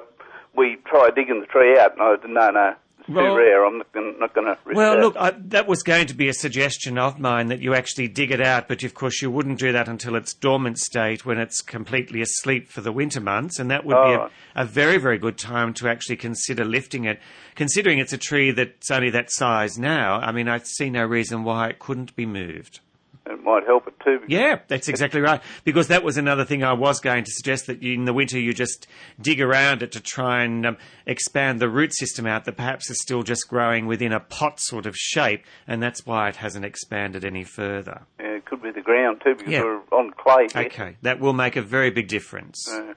[0.54, 2.74] we try digging the tree out, and I said no, no,
[3.14, 3.64] too rare.
[3.66, 5.00] I'm not going not going to Well, that.
[5.02, 8.30] look, I, that was going to be a suggestion of mine that you actually dig
[8.30, 11.60] it out, but of course you wouldn't do that until its dormant state when it's
[11.60, 14.30] completely asleep for the winter months, and that would be Oh.
[14.54, 17.20] a, a very, very good time to actually consider lifting it.
[17.54, 21.44] Considering it's a tree that's only that size now, I mean, I see no reason
[21.44, 22.80] why it couldn't be moved.
[23.26, 24.20] It might help it too.
[24.28, 25.40] Yeah, that's exactly right.
[25.64, 28.52] Because that was another thing I was going to suggest that in the winter you
[28.52, 28.86] just
[29.20, 33.00] dig around it to try and um, expand the root system out that perhaps is
[33.00, 37.24] still just growing within a pot sort of shape, and that's why it hasn't expanded
[37.24, 38.02] any further.
[38.18, 39.62] Yeah, it could be the ground too because Yeah.
[39.62, 40.48] we're on clay.
[40.52, 40.62] here.
[40.66, 42.66] Okay, that will make a very big difference.
[42.72, 42.94] Uh,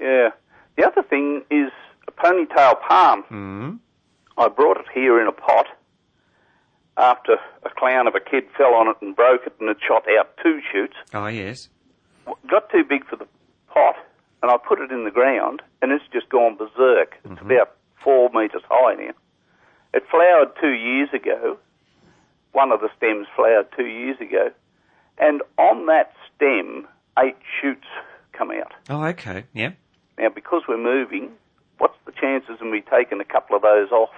[0.00, 0.30] yeah.
[0.76, 1.70] The other thing is
[2.08, 3.24] a ponytail palm.
[3.30, 3.78] Mm.
[4.38, 5.66] I brought it here in a pot
[7.00, 10.04] after a clown of a kid fell on it and broke it and it shot
[10.18, 10.94] out two shoots.
[11.14, 11.68] Oh, yes.
[12.48, 13.26] Got too big for the
[13.68, 13.96] pot
[14.42, 17.16] and I put it in the ground and it's just gone berserk.
[17.24, 17.50] It's mm-hmm.
[17.50, 19.12] about four metres high now.
[19.92, 21.58] It flowered two years ago.
[22.52, 24.50] One of the stems flowered two years ago.
[25.18, 26.86] And on that stem,
[27.18, 27.86] eight shoots
[28.32, 28.72] come out.
[28.88, 29.44] Oh, okay.
[29.52, 29.72] Yeah.
[30.18, 31.30] Now, because we're moving,
[31.78, 34.10] what's the chances of me taking a couple of those off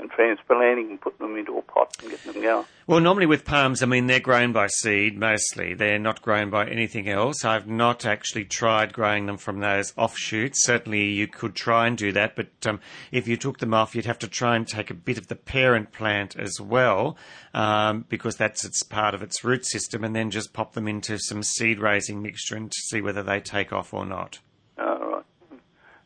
[0.00, 2.64] and transplanting and putting them into a pot and getting them going?
[2.86, 5.74] Well, normally with palms, I mean, they're grown by seed mostly.
[5.74, 7.44] They're not grown by anything else.
[7.44, 10.64] I've not actually tried growing them from those offshoots.
[10.64, 12.80] Certainly you could try and do that, but um,
[13.12, 15.36] if you took them off, you'd have to try and take a bit of the
[15.36, 17.16] parent plant as well,
[17.52, 21.18] um, because that's its part of its root system, and then just pop them into
[21.18, 24.38] some seed raising mixture and see whether they take off or not.
[24.78, 25.24] All right.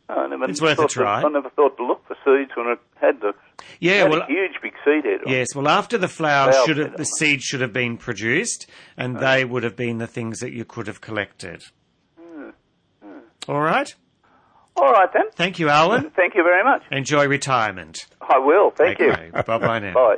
[0.09, 1.23] I never It's worth a try.
[1.23, 3.33] I never thought to look seeds when it had the
[3.81, 5.21] Yeah, had well, a huge big seed head.
[5.27, 5.33] on.
[5.33, 9.19] Yes, well, after the flower Flower should have, the seed should have been produced, and
[9.19, 11.65] they would have been the things that you could have collected.
[12.21, 12.51] Hmm,
[13.03, 13.19] hmm.
[13.49, 13.95] All right.
[14.77, 15.25] All right then.
[15.35, 16.11] Thank you, Alan.
[16.17, 16.83] Thank you very much.
[16.91, 18.07] Enjoy retirement.
[18.23, 18.71] I will.
[18.71, 19.27] Thank Okay.
[19.27, 19.43] you.
[19.43, 19.93] Bye-bye now.
[19.95, 20.17] Bye.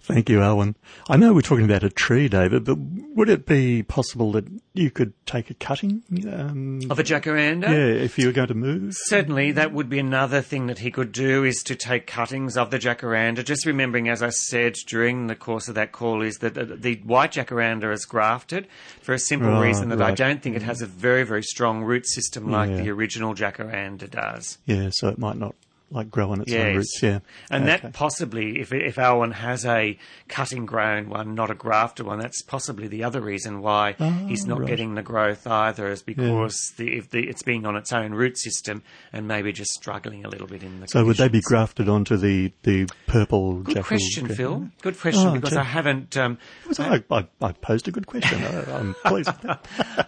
[0.00, 0.74] Thank you, Alan.
[1.10, 4.90] I know we're talking about a tree, David, but would it be possible that you
[4.90, 6.02] could take a cutting?
[6.32, 7.64] Um, Of a jacaranda?
[7.64, 8.94] yeah, if you were going to move.
[9.06, 12.70] Certainly, that would be another thing that he could do is to take cuttings of
[12.70, 13.44] the jacaranda.
[13.44, 17.32] Just remembering, as I said during the course of that call, is that the white
[17.32, 18.66] jacaranda is grafted
[19.02, 21.82] for a simple Right, reason that I don't think it has a very, very strong
[21.82, 22.76] root system like Yeah.
[22.82, 24.56] the original jacaranda does.
[24.64, 25.54] Yeah, so it might not
[25.90, 26.60] like grow on its Yes.
[26.68, 27.00] own roots.
[27.02, 27.18] Yeah,
[27.50, 27.78] And Okay.
[27.82, 29.96] that possibly, if if Alwyn has a
[30.28, 33.92] cutting grown one, not a grafted one, that's possibly the other reason why
[34.28, 34.68] he's not Ah, right.
[34.68, 38.36] getting the growth either, is because the, if the, it's being on its own root
[38.38, 40.86] system and maybe just struggling a little bit in the.
[40.88, 43.88] So would they be grafted onto the, the purple Good jackal?
[43.96, 44.68] question, Phil.
[44.82, 45.56] Good question Oh, because gee.
[45.56, 46.16] I haven't.
[46.16, 46.38] Um,
[46.78, 48.44] I, I, I posed a good question.
[48.44, 49.30] I, I'm pleased.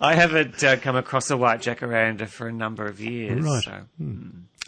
[0.00, 3.44] I haven't uh, come across a white jacaranda for a number of years.
[3.44, 3.64] Right.
[3.64, 3.80] So.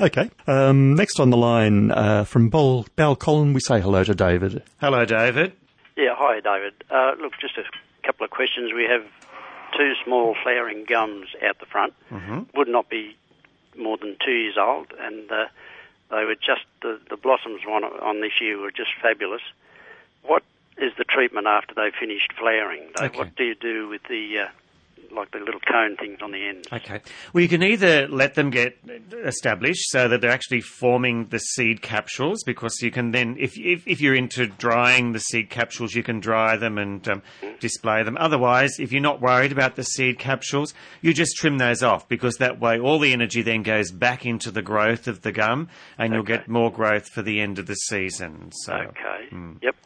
[0.00, 0.31] Okay.
[0.46, 4.62] Um, next on the line uh, from Bal- Balcolyn, we say hello to David.
[4.81, 5.52] Hello, David.
[5.96, 6.72] Yeah, hi, David.
[6.90, 7.64] Uh, look, just a
[8.07, 8.72] couple of questions.
[8.74, 9.05] We have
[9.76, 11.92] two small flowering gums out the front.
[12.11, 12.57] Mm-hmm.
[12.57, 13.16] Would not be
[13.76, 15.46] more than two years old, and uh,
[16.11, 19.42] they were just the, the blossoms on, on this year were just fabulous.
[20.22, 20.42] What
[20.78, 22.83] is the treatment after they've finished flowering.
[22.96, 23.11] Dave.
[23.11, 23.18] Okay.
[23.18, 24.48] What do you do with the uh,
[25.14, 26.66] like the little cone things on the end?
[26.72, 27.01] Okay.
[27.33, 28.79] Well, you can either let them get
[29.25, 33.87] established so that they're actually forming the seed capsules, because you can then, if if,
[33.87, 37.22] if you're into drying the seed capsules, you can dry them and um,
[37.61, 38.16] display them.
[38.18, 42.37] Otherwise, if you're not worried about the seed capsules, you just trim those off, because
[42.37, 46.12] that way all the energy then goes back into the growth of the gum, and
[46.12, 48.51] you'll get more growth for the end of the season.
[48.53, 48.72] So.
[48.75, 49.29] Okay.
[49.31, 49.62] mm.
[49.62, 49.77] Yep.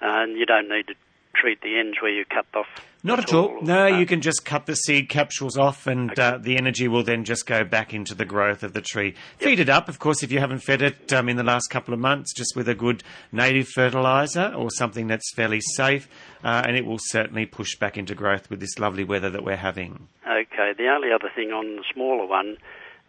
[0.00, 0.94] And you don't need to
[1.34, 2.66] treat the ends where you cut off.
[3.06, 3.60] Not at all.
[3.60, 7.24] No, you can just cut the seed capsules off, and uh, the energy will then
[7.24, 9.14] just go back into the growth of the tree.
[9.36, 11.92] Feed it up, of course, if you haven't fed it um, in the last couple
[11.92, 16.08] of months, just with a good native fertiliser or something that's fairly safe,
[16.42, 19.54] uh, and it will certainly push back into growth with this lovely weather that we're
[19.54, 20.08] having.
[20.26, 20.72] Okay.
[20.72, 22.56] The only other thing on the smaller one,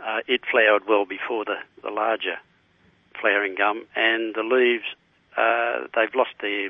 [0.01, 2.36] uh, it flowered well before the, the larger
[3.21, 4.84] flowering gum, and the leaves,
[5.38, 6.69] uh, they've lost their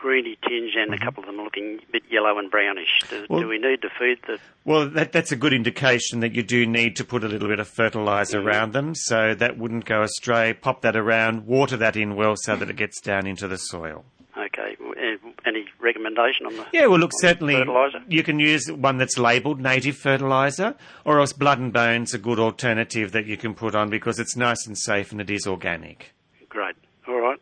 [0.00, 3.00] greeny tinge, and a couple of them looking a bit yellow and brownish.
[3.10, 3.32] Do, Mm-hmm.
[3.32, 4.38] Well- do we need to feed the?
[4.64, 7.60] Well, that, that's a good indication that you do need to put a little bit
[7.60, 10.52] of fertiliser around them, so that wouldn't go astray.
[10.54, 14.04] Pop that around, water that in well so that it gets down into the soil.
[14.36, 14.76] Okay.
[14.80, 16.66] uh, Any recommendation on the?
[16.72, 18.00] Yeah, well, look, certainly fertiliser?
[18.08, 22.38] you can use one that's labelled native fertiliser, or else Blood and Bones a good
[22.38, 26.12] alternative that you can put on because it's nice and safe and it is organic.
[26.48, 26.74] Great.
[27.08, 27.38] All right.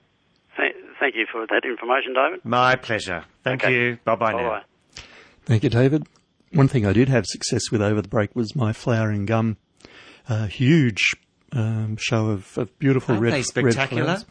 [0.57, 2.45] Th- thank you for that information, David.
[2.45, 3.25] My pleasure.
[3.43, 3.73] Thank Okay.
[3.75, 3.99] you.
[4.05, 4.63] Bye bye now.
[5.45, 6.07] Thank you, David.
[6.53, 9.57] One thing I did have success with over the break was my flowering gum.
[10.29, 11.15] A huge
[11.53, 14.05] um, show of, of beautiful Aren't red they red spectacular?
[14.05, 14.25] flowers.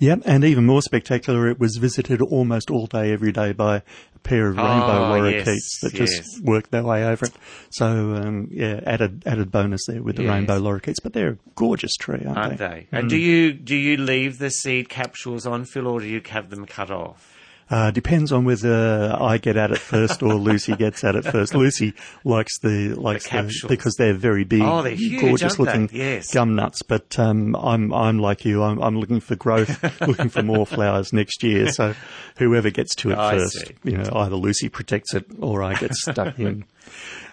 [0.00, 4.18] Yep, and even more spectacular, it was visited almost all day, every day by a
[4.22, 6.08] pair of rainbow Oh, lorikeets yes, that yes.
[6.16, 7.32] just worked their way over it.
[7.70, 7.86] So,
[8.16, 10.30] um, yeah, added added bonus there with the Yes.
[10.32, 11.02] rainbow lorikeets.
[11.02, 12.86] But they're a gorgeous tree, aren't, Aren't they?
[12.90, 12.98] they?
[12.98, 16.48] And do you do you leave the seed capsules on, Phil, or do you have
[16.50, 17.36] them cut off?
[17.70, 21.54] Uh, depends on whether I get at it first or Lucy gets at it first.
[21.54, 23.68] Lucy likes the likes the, capsules.
[23.68, 26.34] because they're very big, Oh, they're huge, gorgeous looking Yes.
[26.34, 26.82] gum nuts.
[26.82, 28.62] But um, I'm I'm like you.
[28.64, 31.70] I'm, I'm looking for growth, looking for more flowers next year.
[31.70, 31.94] So
[32.38, 36.38] whoever gets to it first, you know, either Lucy protects it or I get stuck
[36.40, 36.64] in.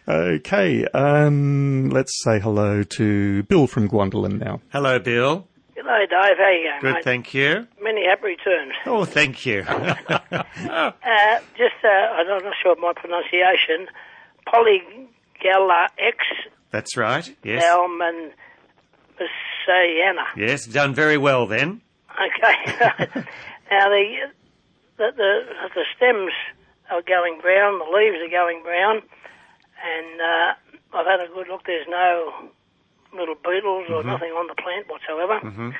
[0.09, 4.61] Okay, um, let's say hello to Bill from Gwandalan now.
[4.71, 5.45] Hello, Bill.
[5.77, 6.37] G'day, Dave.
[6.37, 7.03] How you going, Good, mate?
[7.03, 7.67] thank you.
[7.81, 8.73] Many happy returns.
[8.85, 9.63] Oh, thank you.
[10.69, 13.87] Uh, just, uh, I'm not sure of my pronunciation.
[14.47, 16.17] Polygala X
[16.71, 17.33] That's right.
[17.43, 17.63] Yes.
[17.71, 18.31] Alman
[19.19, 20.23] Messiana.
[20.35, 21.81] Yes, done very well then.
[22.11, 22.75] Okay.
[23.71, 24.15] now the,
[24.97, 25.41] the the
[25.75, 26.31] the stems
[26.89, 27.79] are going brown.
[27.79, 28.95] The leaves are going brown,
[29.83, 31.65] and uh, I've had a good look.
[31.65, 32.49] There's no
[33.17, 34.09] little beetles or Mm-hmm.
[34.13, 35.39] nothing on the plant whatsoever.
[35.39, 35.71] hmm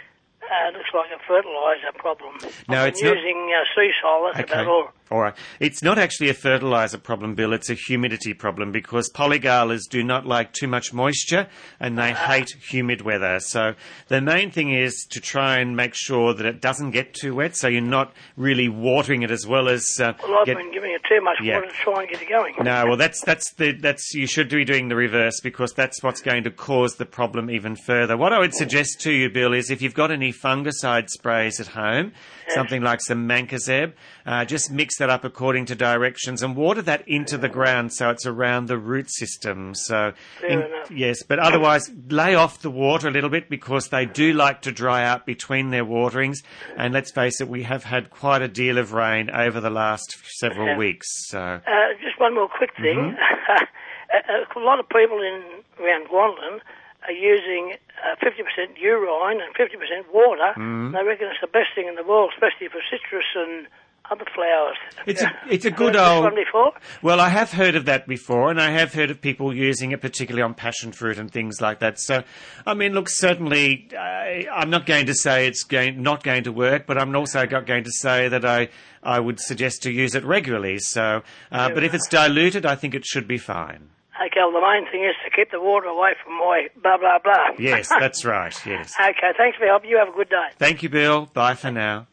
[0.42, 2.36] Uh, it looks like a fertiliser problem.
[2.70, 4.32] No, I've it's not- using uh, sea soil.
[4.34, 4.90] That's about all.
[5.10, 5.34] All right.
[5.62, 7.54] It's not actually a fertilizer problem, Bill.
[7.54, 11.48] It's a humidity problem because polygalas do not like too much moisture
[11.80, 13.40] and they hate humid weather.
[13.40, 13.76] So
[14.10, 17.56] the main thing is to try and make sure that it doesn't get too wet.
[17.56, 20.92] So you're not really watering it as well as uh, Well, I've get- been giving
[20.92, 21.56] it too much Yeah.
[21.56, 22.56] water to try and get it going.
[22.62, 26.20] no, well, that's that's the that's you should be doing the reverse because that's what's
[26.22, 28.18] going to cause the problem even further.
[28.18, 31.68] What I would suggest to you, Bill, is if you've got any fungicide sprays at
[31.68, 32.14] home,
[32.50, 33.94] something like some mancozeb,
[34.26, 38.10] uh, just mix that up according to directions and water that into the ground so
[38.10, 39.74] it's around the root system.
[39.76, 40.14] So,
[40.48, 44.62] in- yes, but otherwise lay off the water a little bit because they do like
[44.64, 46.42] to dry out between their waterings.
[46.78, 50.16] And let's face it, we have had quite a deal of rain over the last
[50.40, 50.78] several Yeah.
[50.78, 51.08] weeks.
[51.28, 51.40] So.
[51.40, 51.62] Uh,
[52.04, 53.16] just one more quick thing.
[53.16, 53.64] Mm-hmm.
[54.56, 55.42] a, lot of people in
[55.84, 56.60] around Gwandalan
[57.08, 60.54] are using uh, 50% urine and 50% water.
[60.58, 60.92] Mm.
[60.92, 63.68] They reckon it's the best thing in the world, especially for citrus and
[64.10, 64.78] other flowers.
[65.06, 66.24] It's a, it's a good old.
[66.24, 66.72] one before?
[67.02, 70.02] Well, I have heard of that before, and I have heard of people using it,
[70.02, 72.00] particularly on passion fruit and things like that.
[72.00, 72.24] So,
[72.66, 76.52] I mean, look, certainly, uh, I'm not going to say it's going, not going to
[76.52, 78.70] work, but I'm also not going to say that I,
[79.04, 80.80] I would suggest to use it regularly.
[80.80, 83.90] So, uh, but if it's diluted, I think it should be fine.
[84.26, 87.20] Okay, well, the main thing is to keep the water away from my blah, blah,
[87.24, 87.50] blah.
[87.60, 88.54] Yes, that's right.
[88.66, 88.94] Yes.
[89.00, 89.84] okay, thanks for your help.
[89.86, 90.48] You have a good day.
[90.58, 91.28] Thank you, Bill.
[91.34, 92.08] Bye for now.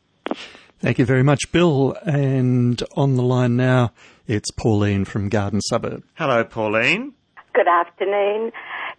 [0.80, 1.96] Thank you very much, Bill.
[2.04, 3.92] And on the line now,
[4.26, 6.02] it's Pauline from Garden Suburb.
[6.14, 7.14] Hello, Pauline.
[7.54, 8.52] Good afternoon.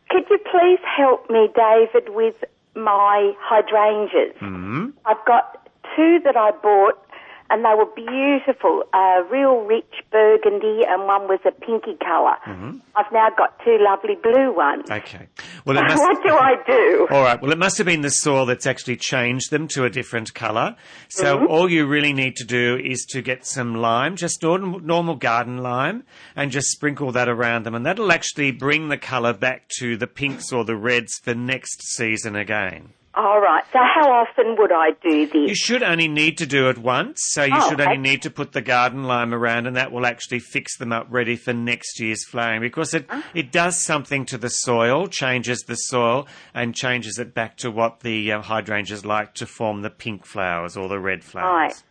[0.09, 2.35] Could you please help me, David, with
[2.75, 4.35] my hydrangeas?
[4.39, 4.89] Hmm.
[5.05, 7.04] I've got two that I bought
[7.49, 12.77] and they were beautiful, uh, real rich burgundy, and one was a pinky color Mm-hmm.
[12.95, 14.89] I've now got two lovely blue ones.
[14.89, 15.27] Okay.
[15.65, 15.97] Well, it must.
[16.01, 17.07] what do I do?
[17.11, 17.41] All right.
[17.41, 20.75] Well, it must have been the soil that's actually changed them to a different colour.
[21.09, 21.49] So Mhm.
[21.49, 26.03] all you really need to do is to get some lime, just normal garden lime,
[26.35, 30.07] and just sprinkle that around them, and that'll actually bring the colour back to the
[30.07, 32.89] pinks or the reds for next season again.
[33.17, 33.63] All right.
[33.71, 35.47] So how often would I do this?
[35.49, 38.01] You should only need to do it once, so you Oh, should only okay.
[38.01, 41.37] need to put the garden lime around, and that will actually fix them up ready
[41.37, 43.23] for next year's flowering because it, Ah.
[43.33, 48.01] it does something to the soil, changes the soil, and changes it back to what
[48.01, 51.45] the uh, hydrangeas like to form the pink flowers or the red flowers.
[51.53, 51.83] Right.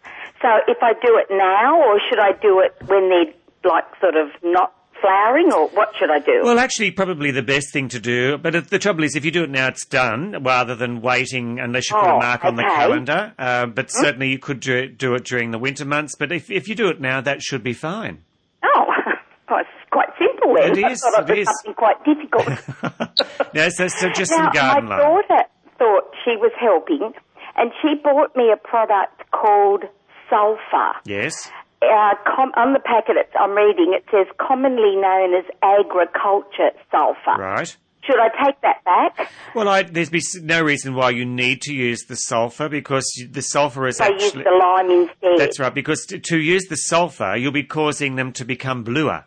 [0.42, 3.32] So if I do it now, or should I do it when they're
[3.64, 6.40] like sort of not flowering, or what should I do?
[6.42, 9.42] Well, actually, probably the best thing to do, but the trouble is, if you do
[9.44, 12.62] it now, it's done, rather than waiting unless you put Oh, a mark on the
[12.62, 13.34] calendar.
[13.38, 14.02] Uh, but Hmm?
[14.04, 16.74] certainly you could do it, do it during the winter months, but if, if you
[16.74, 18.24] do it now, that should be fine.
[18.64, 18.86] oh,
[19.50, 20.70] well, it's quite simple then.
[20.72, 20.84] It is.
[20.86, 23.10] I is, thought it it something quite difficult.
[23.54, 25.42] No, so, so just now, some garden my daughter
[25.78, 27.12] thought she was helping,
[27.56, 29.84] and she bought me a product called
[30.28, 30.92] sulfur.
[31.04, 31.50] Yes.
[31.92, 37.36] Uh, com- on the packet it's, I'm reading, it says commonly known as agriculture sulfur.
[37.40, 37.76] Right.
[38.04, 39.30] Should I take that back?
[39.54, 43.28] Well, I, there's be no reason why you need to use the sulfur because you-
[43.28, 45.38] the sulfur is So use the lime instead.
[45.38, 49.24] That's right, because to, to use the sulfur, you'll be causing them to become bluer.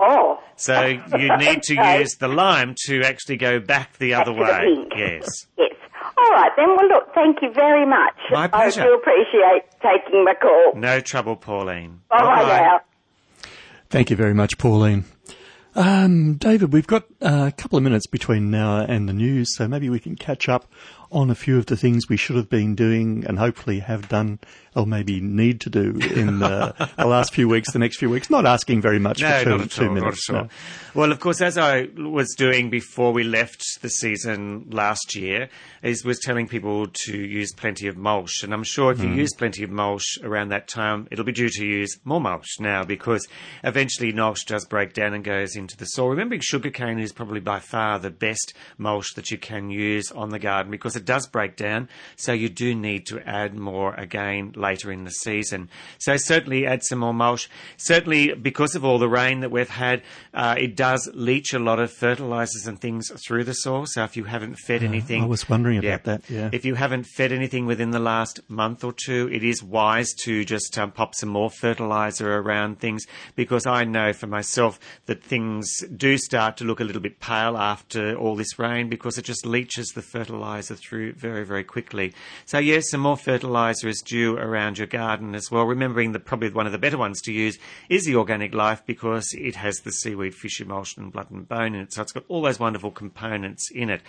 [0.00, 0.40] Oh.
[0.56, 2.00] So you need to Okay.
[2.00, 4.60] use the lime to actually go back the other to the way.
[4.74, 4.92] pink.
[4.96, 5.46] Yes.
[5.56, 5.74] Yes.
[6.18, 6.68] All right then.
[6.76, 8.14] Well, look, thank you very much.
[8.30, 8.82] My pleasure.
[8.82, 10.72] I do appreciate taking my call.
[10.74, 12.00] No trouble, Pauline.
[12.10, 12.80] Bye bye now.
[13.90, 15.04] Thank you very much, Pauline.
[15.74, 19.68] Um, David, we've got uh, a couple of minutes between now and the news, so
[19.68, 20.66] maybe we can catch up
[21.10, 24.38] on a few of the things we should have been doing and hopefully have done
[24.74, 28.30] or maybe need to do in uh, the last few weeks, the next few weeks.
[28.30, 30.28] Not asking very much No, for two, not two all, minutes.
[30.30, 30.44] not at all.
[30.44, 30.50] no.
[30.94, 35.48] Well, of course, as I was doing before we left the season last year,
[35.82, 39.16] is was telling people to use plenty of mulch, and I'm sure if you Mm.
[39.16, 42.84] use plenty of mulch around that time, it'll be due to use more mulch now
[42.84, 43.26] because
[43.64, 46.10] eventually mulch does break down and goes into the soil.
[46.10, 50.38] Remembering sugarcane is probably by far the best mulch that you can use on the
[50.38, 54.92] garden because it does break down, so you do need to add more again later
[54.92, 55.70] in the season.
[55.96, 57.48] So certainly add some more mulch.
[57.78, 60.02] Certainly because of all the rain that we've had,
[60.34, 63.86] uh, it does leach a lot of fertilizers and things through the soil.
[63.86, 65.94] So if you haven't fed anything, I was wondering Yeah.
[65.94, 66.30] about that.
[66.30, 66.50] Yeah.
[66.52, 70.44] if you haven't fed anything within the last month or two, it is wise to
[70.44, 75.70] just um, pop some more fertilizer around things because I know for myself that things
[75.96, 79.46] do start to look a little bit pale after all this rain because it just
[79.46, 82.12] leaches the fertilizer through very, very quickly.
[82.46, 85.64] So, yes, some more fertilizer is due around your garden as well.
[85.64, 87.58] Remembering that probably one of the better ones to use
[87.88, 91.82] is the organic life because it has the seaweed, fish emulsion, blood and bone in
[91.82, 91.92] it.
[91.92, 94.00] So it's got all those wonderful components in it.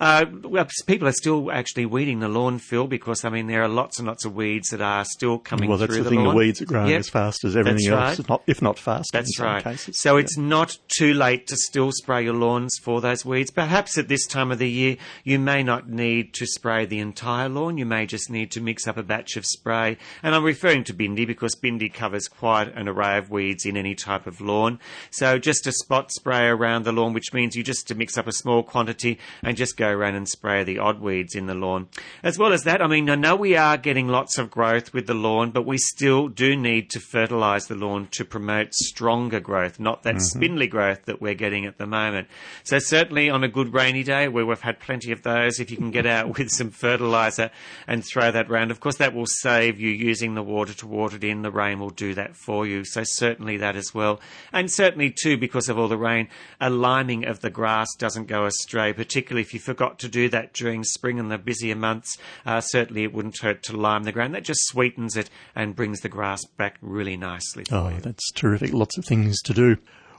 [0.00, 3.68] Uh, well, people are still actually weeding the lawn, Phil, because I mean there are
[3.68, 6.24] lots and lots of weeds that are still coming Well, that's through the thing.
[6.24, 7.00] The weeds are growing Yep.
[7.00, 8.28] as fast as everything else, right.
[8.28, 9.10] not, if not faster.
[9.12, 9.62] That's right.
[9.62, 10.00] Cases.
[10.00, 13.50] So it's not too late to still spray your lawns for those weeds.
[13.50, 17.48] Perhaps at this time of the year, you may not need to spray the entire
[17.48, 17.78] lawn.
[17.78, 19.98] You may just need to mix up a batch of spray.
[20.22, 23.94] And I'm referring to Bindi because Bindi covers quite an array of weeds in any
[23.94, 24.78] type of lawn.
[25.10, 28.26] So just a spot spray around the lawn, which means you just to mix up
[28.26, 31.88] a small quantity and just go around and spray the odd weeds in the lawn.
[32.22, 35.06] As well as that, I mean, I know we are getting lots of growth with
[35.06, 39.78] the lawn, but we still do need to fertilise the lawn to promote stronger growth,
[39.78, 40.20] not that Mhm.
[40.20, 42.28] spindly growth that we're getting at the moment.
[42.62, 45.76] So certainly on a good rainy day where we've had plenty of those, if you
[45.76, 47.50] can get out with some fertiliser
[47.86, 51.16] and throw that round, of course that will save you using the water to water
[51.16, 51.42] it in.
[51.42, 52.84] The rain will do that for you.
[52.84, 54.20] So certainly that as well.
[54.52, 56.28] And certainly too, because of all the rain,
[56.60, 60.52] a liming of the grass doesn't go astray, particularly if you forgot to do that
[60.52, 62.16] during spring and the busier months.
[62.46, 64.34] Uh, certainly it wouldn't hurt to lime the ground.
[64.34, 67.64] That just sweetens it and brings the grass back really nicely.
[67.70, 68.72] Oh, that's terrific.
[68.72, 69.76] Lots of things to do.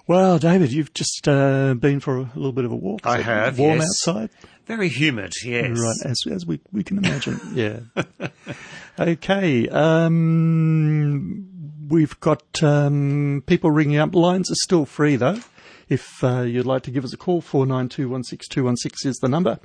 [0.07, 3.07] Well, David, you've just uh, been for a little bit of a walk.
[3.07, 3.87] I have, Warm yes.
[4.07, 4.29] outside?
[4.67, 5.79] Very humid, yes.
[5.79, 7.39] Right, as, as we, we can imagine.
[7.53, 7.79] yeah.
[8.99, 9.67] Okay.
[9.69, 11.47] Um,
[11.87, 14.13] we've got um, people ringing up.
[14.13, 15.39] Lines are still free, though.
[15.89, 19.59] If uh, you'd like to give us a call, 49216216 is the number.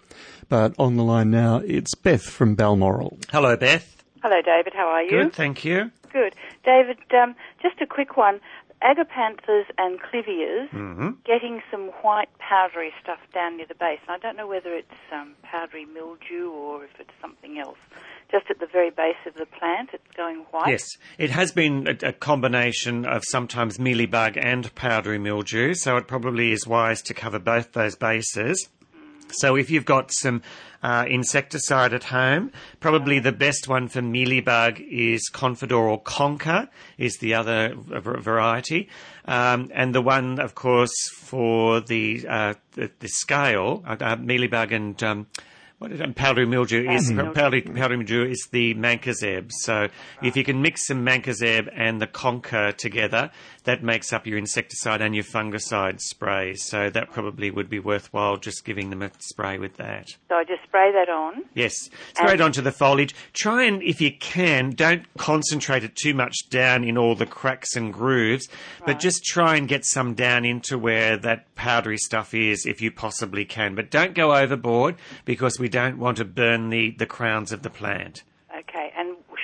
[0.49, 3.19] But on the line now, it's Beth from Balmoral.
[3.31, 4.03] Hello, Beth.
[4.23, 4.75] Hello, David.
[4.75, 5.11] How are you?
[5.11, 5.91] Good, thank you.
[6.13, 6.35] Good.
[6.65, 8.41] David, um, just a quick one.
[8.83, 11.11] Agapanthus and clivias Mm-hmm.
[11.25, 13.99] getting some white powdery stuff down near the base.
[14.09, 17.79] And I don't know whether it's um, powdery mildew or if it's something else.
[18.31, 20.71] Just at the very base of the plant, it's going white.
[20.71, 26.07] Yes, it has been a, a combination of sometimes mealybug and powdery mildew, so it
[26.07, 28.69] probably is wise to cover both those bases.
[29.33, 30.43] So if you've got some
[30.83, 36.69] uh, insecticide at home, probably the best one for mealybug is Confidor or Conquer
[36.99, 38.89] is the other variety.
[39.27, 44.73] Um, and the one, of course, for the, uh, the, the scale, uh, uh, mealybug
[44.73, 45.27] and um,
[45.81, 49.51] what is powdery mildew is Powdery powdery, powdery mildew is the mancozeb.
[49.51, 49.89] So
[50.23, 53.31] if you can mix some mancozeb and the Conquer together,
[53.65, 56.65] that makes up your insecticide and your fungicide sprays.
[56.65, 60.09] So that probably would be worthwhile just giving them a spray with that.
[60.29, 61.45] So I just spray that on.
[61.55, 61.75] Yes,
[62.15, 63.15] spray it onto the foliage.
[63.33, 67.77] Try and, if you can, don't concentrate it too much down in all the cracks
[67.77, 68.49] and grooves,
[68.87, 72.91] but just try and get some down into where that powdery stuff is if you
[72.91, 73.75] possibly can.
[73.75, 77.71] But don't go overboard because we don't want to burn the, the crowns of the
[77.71, 78.23] plant.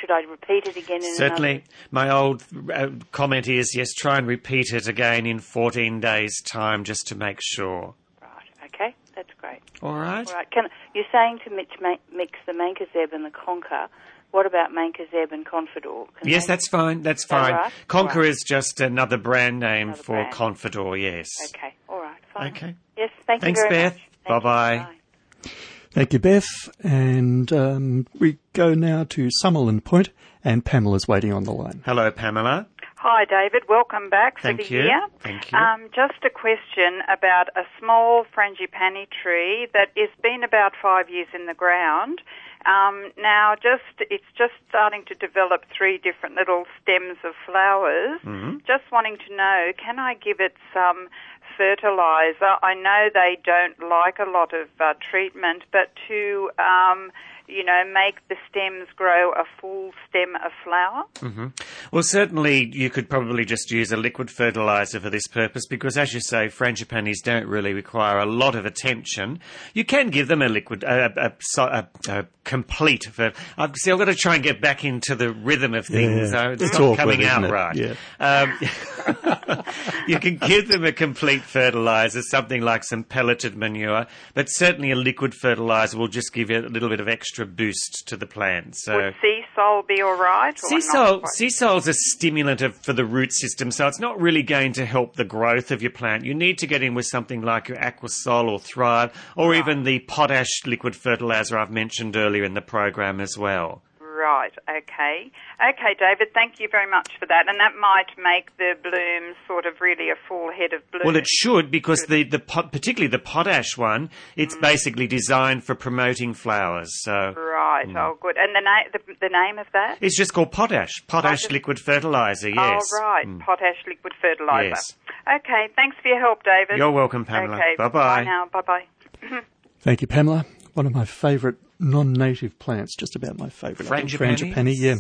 [0.07, 4.27] Should I repeat it again in Certainly, my old uh, comment is yes, try and
[4.27, 7.95] repeat it again in 14 days' time just to make sure.
[8.23, 8.45] another?
[8.67, 9.63] Okay, that's great.
[9.83, 10.25] All right?
[10.29, 10.49] All right.
[10.53, 11.71] Can, you're saying to mix,
[12.15, 13.89] mix the mancozeb and the Conquer.
[14.31, 16.07] What about mancozeb and confidor?
[16.21, 17.03] Can Yes, that's fine.
[17.03, 17.55] That's fine.
[17.55, 17.73] right?
[17.89, 18.29] Conquer Right.
[18.29, 20.35] is just another brand name Another for brand.
[20.35, 21.29] Confidor, yes.
[21.53, 22.53] Okay, all right, fine.
[22.53, 22.75] Okay.
[22.97, 23.95] Yes, thank Thanks, you very Beth.
[23.95, 24.03] much.
[24.25, 24.41] Thank you.
[24.41, 25.51] Bye-bye.
[25.97, 26.69] Thank you, Beth.
[26.85, 30.11] And um, we go now to Summerland Point,
[30.45, 31.83] and Pamela's waiting on the line.
[31.87, 32.67] Hello, Pamela.
[32.97, 33.63] Hi, David.
[33.67, 34.83] Welcome back Thank for the you.
[34.83, 35.01] year.
[35.21, 35.57] Thank you.
[35.59, 41.29] Um, just a question about a small frangipani tree that has been about five years
[41.33, 42.21] in the ground.
[42.67, 48.21] Um, now, just it's just starting to develop three different little stems of flowers.
[48.23, 48.67] Mhm.
[48.67, 51.09] Just wanting to know, can I give it some
[51.57, 52.57] fertilizer?
[52.63, 57.13] I know they don't like a lot of uh, treatment, but to um,
[57.49, 61.05] you know make the stems grow a full stem of flower.
[61.21, 61.47] hmm
[61.93, 66.13] Well, certainly you could probably just use a liquid fertilizer for this purpose because, as
[66.15, 69.41] you say, frangipanis don't really require a lot of attention.
[69.75, 73.05] You can give them a liquid, a, a, so- a, a complete.
[73.05, 76.33] Fer- I've, see, I've got to try and get back into the rhythm of things.
[76.33, 76.43] Yeah.
[76.45, 77.51] so it's, It's not awkward, coming out it?
[77.51, 77.75] right.
[77.77, 77.95] Yeah.
[78.21, 78.59] Um,
[80.07, 84.97] you can give them a complete fertilizer, something like some pelleted manure, but certainly a
[84.97, 88.77] liquid fertilizer will just give you a little bit of extra boost to the plant.
[88.77, 88.97] So.
[88.97, 90.57] Would sea sol be all right?
[90.57, 94.73] Seasol, sea salt's a stimulant of, for the root system, so it's not really going
[94.75, 96.25] to help the growth of your plant.
[96.25, 99.99] You need to get in with something like your Aquasol or Thrive, or even the
[100.01, 103.83] potash liquid fertilizer I've mentioned earlier in the program as well.
[104.17, 105.31] Right, okay.
[105.61, 107.49] Okay, David, thank you very much for that.
[107.49, 111.03] And that might make the blooms sort of really a full head of bloom.
[111.05, 115.75] Well, it should because the, the pot, particularly the potash one, it's basically designed for
[115.75, 116.91] promoting flowers.
[117.03, 118.37] So Right, oh good.
[118.39, 119.99] And the, na- the, the name of that?
[120.01, 121.51] it's just called potash, potash Potash.
[121.51, 122.49] liquid fertilizer.
[122.49, 122.83] Yes.
[122.95, 123.41] Oh, right, Mm.
[123.41, 124.69] potash liquid fertilizer.
[124.69, 124.93] Yes.
[125.29, 126.79] Okay, thanks for your help, David.
[126.79, 127.57] You're welcome, Pamela.
[127.57, 128.23] Okay, Bye-bye.
[128.23, 128.85] Bye now, bye-bye.
[129.81, 130.47] Thank you, Pamela.
[130.75, 133.91] One of my favourite non-native plants, just about my favourite.
[133.93, 134.55] I think Frangipanis?
[134.55, 134.95] Frangipani, yeah.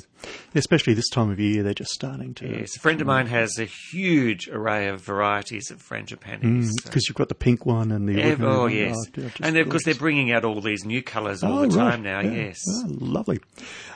[0.54, 2.48] Especially this time of year, they're just starting to.
[2.48, 6.64] Yes, a friend of mine has a huge array of varieties of frangipanis.
[6.66, 8.72] so- Because you've got the pink one and the Yeah, ordinary oh one.
[8.72, 11.76] yes, they're and of course they're bringing out all these new colours all Oh, the
[11.78, 11.90] right.
[11.92, 12.20] time now.
[12.20, 12.30] Yeah.
[12.32, 12.60] Yes.
[12.68, 13.40] Oh, lovely.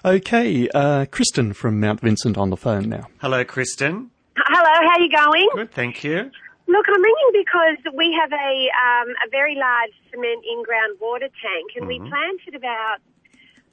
[0.05, 3.07] Okay, uh, Kristen from Mount Vincent on the phone now.
[3.21, 4.11] Hello, Kristen.
[4.37, 5.49] Hello, how are you going?
[5.55, 6.31] Good, thank you.
[6.71, 11.75] Look, I'm ringing because we have a um, a very large cement in-ground water tank,
[11.75, 12.09] and we Mhm.
[12.09, 12.99] planted about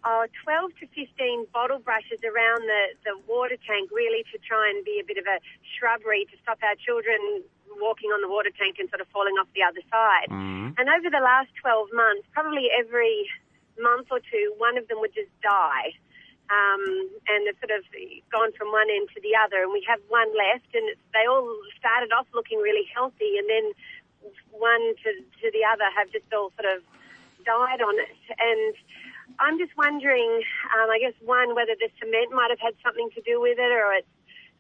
[0.04, 4.86] oh, 12 to 15 bottle brushes around the, the water tank, really to try and
[4.86, 5.38] be a bit of a
[5.76, 7.44] shrubbery to stop our children
[7.82, 10.30] walking on the water tank and sort of falling off the other side.
[10.30, 10.74] Mm.
[10.80, 13.28] And over the last 12 months, probably every
[13.78, 15.94] month or two, one of them would just die.
[16.48, 17.84] Um, and they've sort of
[18.32, 19.60] gone from one end to the other.
[19.64, 23.66] And we have one left, and they all started off looking really healthy, and then
[24.56, 25.10] one to,
[25.44, 26.84] to the other have just all sort of
[27.44, 28.20] died on it.
[28.40, 28.76] And
[29.40, 30.44] I'm just wondering,
[30.76, 33.72] um, I guess, one, whether the cement might have had something to do with it,
[33.72, 34.08] or it's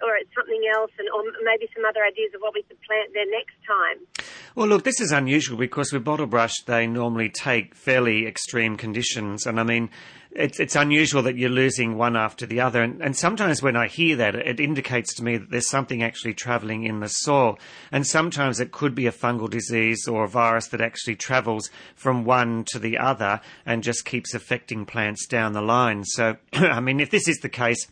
[0.01, 3.09] or it's something else, and or maybe some other ideas of what we could plant
[3.13, 4.05] there next time.
[4.53, 9.45] Well, look, this is unusual because with bottle brush they normally take fairly extreme conditions,
[9.45, 9.89] and I mean,
[10.31, 13.87] it's it's unusual that you're losing one after the other, and, and sometimes when I
[13.87, 17.57] hear that, it indicates to me that there's something actually travelling in the soil,
[17.91, 22.23] and sometimes it could be a fungal disease or a virus that actually travels from
[22.23, 26.03] one to the other and just keeps affecting plants down the line.
[26.03, 27.87] So, I mean, if this is the case.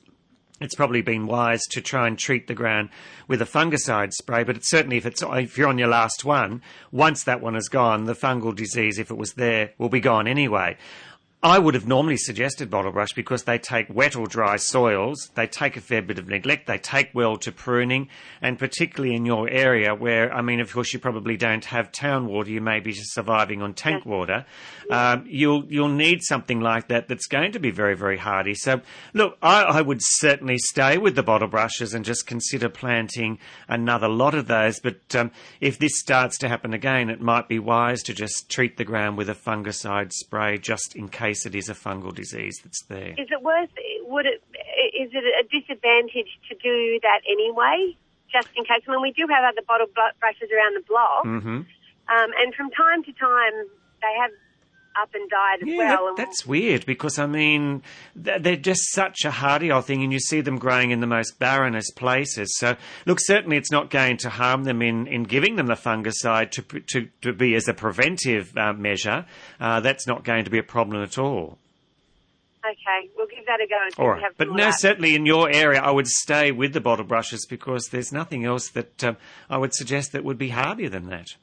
[0.61, 2.89] it's probably been wise to try and treat the ground
[3.27, 4.43] with a fungicide spray.
[4.43, 6.61] But certainly if it's if you're on your last one,
[6.91, 10.27] once that one is gone, the fungal disease, if it was there, will be gone
[10.27, 10.77] anyway.
[11.45, 15.45] I would have normally suggested bottle brush because they take wet or dry soils, they
[15.45, 18.09] take a fair bit of neglect, they take well to pruning,
[18.41, 22.25] and particularly in your area where, I mean, of course, you probably don't have town
[22.25, 24.47] water, you may be just surviving on tank water.
[24.89, 28.55] Um, you'll you'll need something like that that's going to be very very hardy.
[28.55, 28.81] So,
[29.13, 33.37] look, I, I would certainly stay with the bottle brushes and just consider planting
[33.67, 34.79] another lot of those.
[34.79, 35.29] But um,
[35.61, 39.15] if this starts to happen again, it might be wise to just treat the ground
[39.15, 43.11] with a fungicide spray just in case case it is a fungal disease that's there.
[43.17, 43.69] Is it worth?
[44.07, 44.41] Would it?
[44.95, 47.95] Is it a disadvantage to do that anyway?
[48.31, 48.83] Just in case.
[48.87, 49.87] I mean, we do have other bottle
[50.19, 51.59] brushes around the block, mm-hmm.
[52.07, 53.53] um, and from time to time
[54.01, 54.31] they have
[54.99, 56.15] up and died as yeah, well.
[56.15, 57.83] That, that's weird because I mean
[58.15, 61.39] they're just such a hardy old thing, and you see them growing in the most
[61.39, 62.55] barrenest places.
[62.57, 62.75] So
[63.05, 66.61] look, certainly it's not going to harm them in, in giving them the fungicide to
[66.61, 69.25] to, to be as a preventive uh, measure.
[69.59, 71.57] Uh, that's not going to be a problem at all.
[72.65, 74.03] Okay, we'll give that a go.
[74.03, 74.23] All right.
[74.37, 74.79] But no, that.
[74.79, 78.69] certainly in your area, I would stay with the bottle brushes because there's nothing else
[78.69, 79.17] that um,
[79.49, 81.35] I would suggest that would be hardier than that.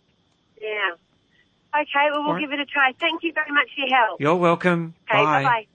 [1.75, 1.81] Yeah.
[1.81, 2.41] Okay, well, we'll right.
[2.41, 2.93] give it a try.
[3.01, 4.21] Thank you very much for your help.
[4.21, 4.95] You're welcome.
[5.11, 5.67] Okay, bye bye.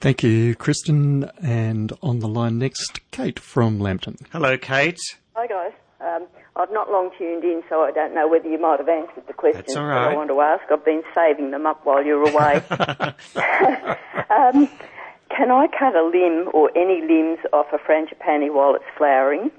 [0.00, 1.30] Thank you, Kristen.
[1.42, 4.16] And on the line next, Kate from Lambton.
[4.32, 4.98] Hello, Kate.
[5.34, 5.72] Hi, guys.
[6.00, 6.26] Um,
[6.56, 9.32] I've not long tuned in, so I don't know whether you might have answered the
[9.32, 10.06] questions That's all right.
[10.06, 10.64] that I want to ask.
[10.70, 12.56] I've been saving them up while you're away.
[14.28, 14.68] um,
[15.30, 19.52] can I cut a limb or any limbs off a frangipani while it's flowering?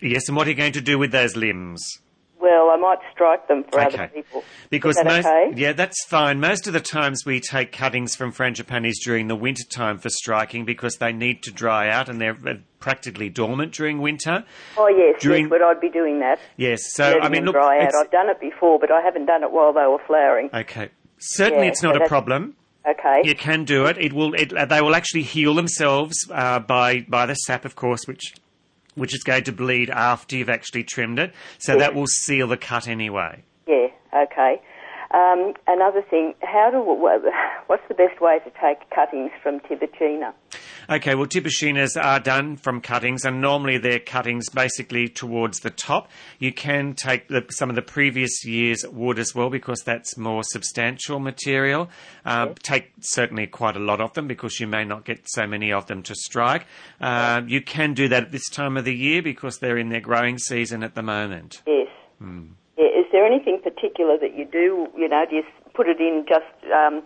[0.00, 2.00] Yes, and what are you going to do with those limbs?
[2.44, 3.94] Well, I might strike them for okay.
[3.94, 4.44] other people.
[4.68, 5.52] Because most, okay?
[5.56, 6.40] yeah, that's fine.
[6.40, 10.66] Most of the times we take cuttings from frangipanis during the winter time for striking
[10.66, 14.44] because they need to dry out and they're uh, practically dormant during winter.
[14.76, 16.38] Oh yes, during, yes, but I'd be doing that.
[16.58, 17.92] Yes, so I mean, look, dry out.
[17.98, 20.50] I've done it before, but I haven't done it while they were flowering.
[20.52, 22.56] Okay, certainly yeah, it's not so a problem.
[22.86, 23.22] Okay.
[23.24, 23.96] You can do it.
[23.96, 24.34] It will.
[24.34, 28.34] It, they will actually heal themselves uh, by by the sap, of course, which
[28.94, 31.32] which is going to bleed after you've actually trimmed it.
[31.58, 33.42] So that will seal the cut anyway.
[33.66, 34.60] Yeah, okay.
[35.12, 36.78] Um, another thing, how do
[37.66, 40.32] what's the best way to take cuttings from Tibouchina?
[40.88, 46.10] Okay, well, Tibouchinas are done from cuttings, and normally they're cuttings basically towards the top.
[46.38, 50.42] You can take the, some of the previous year's wood as well because that's more
[50.44, 51.88] substantial material.
[52.24, 52.56] Uh, yes.
[52.62, 55.86] Take certainly quite a lot of them because you may not get so many of
[55.86, 56.66] them to strike.
[57.00, 60.00] Uh, you can do that at this time of the year because they're in their
[60.00, 61.62] growing season at the moment.
[61.66, 61.88] Yes.
[62.18, 62.46] Hmm.
[62.76, 64.88] Yeah, is there anything particular that you do?
[64.96, 67.02] You know, do you put it in just um,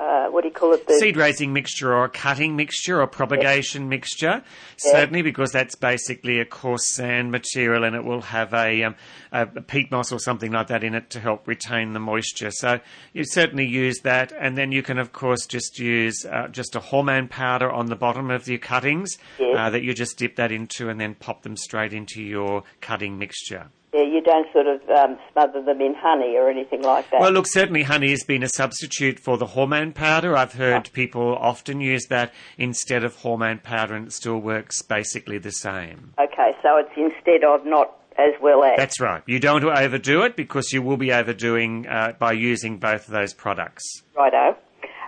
[0.00, 0.86] uh, what do you call it?
[0.86, 4.42] The seed raising mixture or a cutting mixture or propagation mixture.
[4.78, 8.94] Certainly, because that's basically a coarse sand material and it will have a, um,
[9.30, 12.50] a, peat moss or something like that in it to help retain the moisture.
[12.50, 12.80] So
[13.12, 16.80] you certainly use that, and then you can, of course, just use uh, just a
[16.80, 20.88] hormone powder on the bottom of your cuttings uh, that you just dip that into
[20.88, 23.68] and then pop them straight into your cutting mixture.
[23.92, 27.20] Yeah, you don't sort of um, smother them in honey or anything like that.
[27.20, 30.36] Well, look, certainly honey has been a substitute for the hormone powder.
[30.36, 30.90] I've heard oh.
[30.92, 36.14] people often use that instead of hormone powder, and it still works basically the same.
[36.20, 38.76] Okay, so it's instead of not as well as.
[38.76, 39.22] That's right.
[39.26, 43.08] You don't want to overdo it because you will be overdoing uh, by using both
[43.08, 44.02] of those products.
[44.16, 44.56] Righto.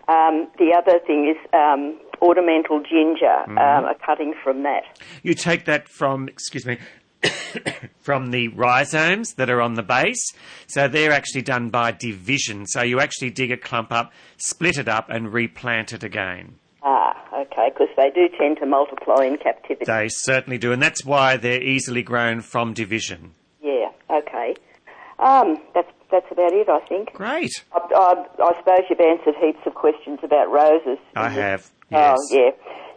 [0.08, 3.58] Um, the other thing is um, ornamental ginger, mm-hmm.
[3.58, 4.82] um, a cutting from that.
[5.22, 6.78] You take that from, excuse me,
[8.00, 10.32] from the rhizomes that are on the base.
[10.66, 12.66] So they're actually done by division.
[12.66, 16.56] So you actually dig a clump up, split it up, and replant it again.
[16.82, 19.84] Ah, okay, because they do tend to multiply in captivity.
[19.84, 23.34] They certainly do, and that's why they're easily grown from division.
[23.62, 24.56] Yeah, okay.
[25.20, 27.12] Um, that's that's about it, I think.
[27.14, 27.64] Great.
[27.72, 30.98] I, I, I suppose you've answered heaps of questions about roses.
[31.14, 31.70] I have.
[31.90, 32.18] Yes.
[32.20, 32.50] Oh, yeah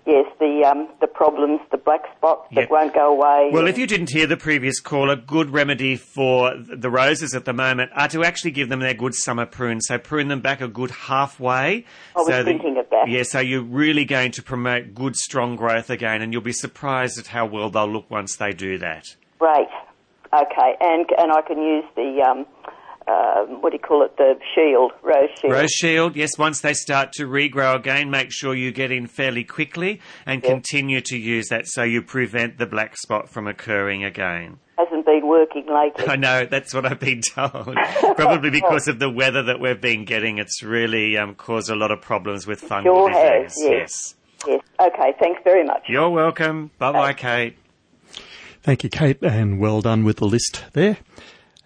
[0.06, 3.50] yes, the um, the problems, the black spots that won't go away.
[3.52, 7.46] Well, if you didn't hear the previous call, a good remedy for the roses at
[7.46, 9.82] the moment are to actually give them their good summer prune.
[9.82, 11.86] So prune them back a good halfway.
[12.16, 13.10] I was so thinking of that.
[13.10, 17.18] Yeah, so you're really going to promote good, strong growth again, and you'll be surprised
[17.20, 19.16] at how well they'll look once they do that.
[19.40, 19.68] Great.
[20.34, 22.46] Okay, and and I can use the um,
[23.08, 25.54] um, what do you call it, the shield, rose shield.
[25.54, 26.38] Rose shield, yes.
[26.38, 30.52] Once they start to regrow again, make sure you get in fairly quickly and yes.
[30.52, 34.58] continue to use that so you prevent the black spot from occurring again.
[34.78, 36.06] Hasn't been working lately.
[36.08, 37.76] I know, that's what I've been told.
[38.16, 41.92] Probably because of the weather that we've been getting, it's really um, caused a lot
[41.92, 43.24] of problems with fungal sure disease.
[43.24, 43.70] Has, yes.
[43.70, 44.16] yes.
[44.48, 44.62] yes.
[44.80, 45.84] Okay, thanks very much.
[45.88, 46.72] You're welcome.
[46.80, 47.58] Bye bye, Kate.
[48.64, 50.98] Thank you, Kate, and well done with the list there.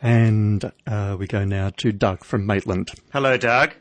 [0.01, 2.91] And uh, we go now to Doug from Maitland.
[3.11, 3.73] Hello, Doug.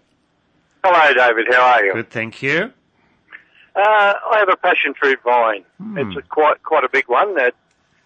[0.85, 1.47] Hello, David.
[1.53, 1.93] How are you?
[1.93, 2.73] Good, thank you.
[3.77, 5.65] Uh, I have a passion fruit vine.
[5.79, 5.99] Hmm.
[5.99, 7.37] It's a quite quite a big one.
[7.37, 7.55] That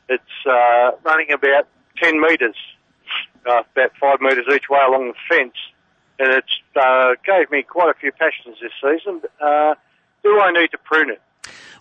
[0.08, 2.56] it's uh, running about ten metres,
[3.46, 5.54] uh, about five metres each way along the fence,
[6.18, 9.22] and it's uh, gave me quite a few passions this season.
[9.40, 9.74] Uh,
[10.22, 11.22] do I need to prune it?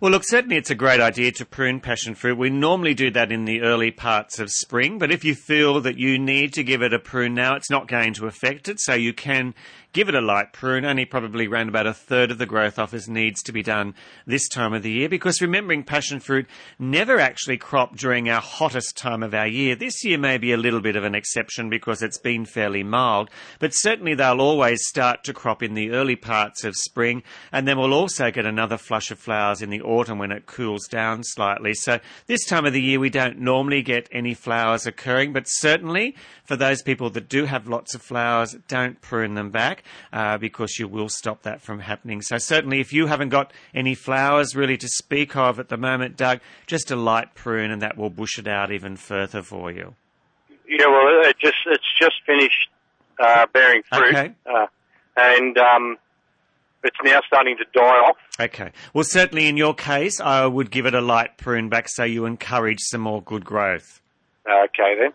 [0.01, 2.35] Well, look, certainly it's a great idea to prune passion fruit.
[2.35, 5.99] We normally do that in the early parts of spring, but if you feel that
[5.99, 8.95] you need to give it a prune now, it's not going to affect it, so
[8.95, 9.53] you can
[9.93, 10.85] give it a light prune.
[10.85, 13.93] Only probably around about a third of the growth office needs to be done
[14.25, 16.47] this time of the year because remembering passion fruit
[16.79, 19.75] never actually crop during our hottest time of our year.
[19.75, 23.29] This year may be a little bit of an exception because it's been fairly mild,
[23.59, 27.77] but certainly they'll always start to crop in the early parts of spring and then
[27.77, 31.73] we'll also get another flush of flowers in the autumn when it cools down slightly.
[31.73, 36.15] So this time of the year we don't normally get any flowers occurring, but certainly
[36.43, 39.83] for those people that do have lots of flowers, don't prune them back
[40.13, 42.21] uh, because you will stop that from happening.
[42.21, 46.17] So certainly, if you haven't got any flowers really to speak of at the moment,
[46.17, 49.95] Doug, just a light prune, and that will bush it out even further for you.
[50.67, 52.69] Yeah, well, it just it's just finished
[53.19, 54.31] uh, bearing fruit, Okay.
[54.45, 54.67] uh,
[55.17, 55.97] and um,
[56.83, 58.17] it's now starting to die off.
[58.39, 58.71] Okay.
[58.93, 62.25] Well, certainly in your case, I would give it a light prune back so you
[62.25, 64.01] encourage some more good growth.
[64.47, 65.11] Okay then.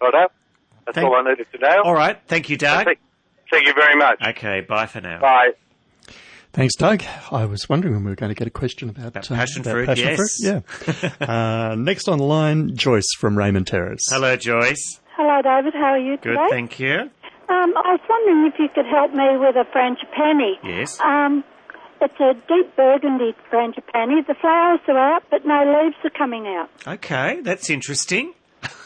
[0.00, 0.32] Righto.
[0.86, 1.82] That's Thank- all I needed to know.
[1.84, 2.18] All right.
[2.26, 2.84] Thank you, Doug.
[2.84, 2.98] Thank,
[3.50, 4.20] thank you very much.
[4.26, 4.60] Okay.
[4.60, 5.20] Bye for now.
[5.20, 5.52] Bye.
[6.52, 7.02] Thanks, Doug.
[7.32, 9.62] I was wondering when we were going to get a question about, About uh, passion
[9.62, 10.36] about fruit, passion yes.
[10.38, 11.12] fruit.
[11.20, 11.26] Yeah.
[11.72, 14.02] uh, next on the line, Joyce from Raymond Terrace.
[14.08, 15.00] Hello, Joyce.
[15.16, 15.74] Hello, David.
[15.74, 16.34] How are you today?
[16.36, 16.50] Good.
[16.50, 17.10] Thank you.
[17.48, 20.54] Um, I was wondering if you could help me with a frangipani.
[20.62, 20.98] Yes.
[21.00, 21.44] Um,
[22.00, 24.26] it's a deep burgundy frangipani.
[24.26, 26.68] The flowers are out, but no leaves are coming out.
[26.86, 27.40] Okay.
[27.42, 28.34] That's interesting.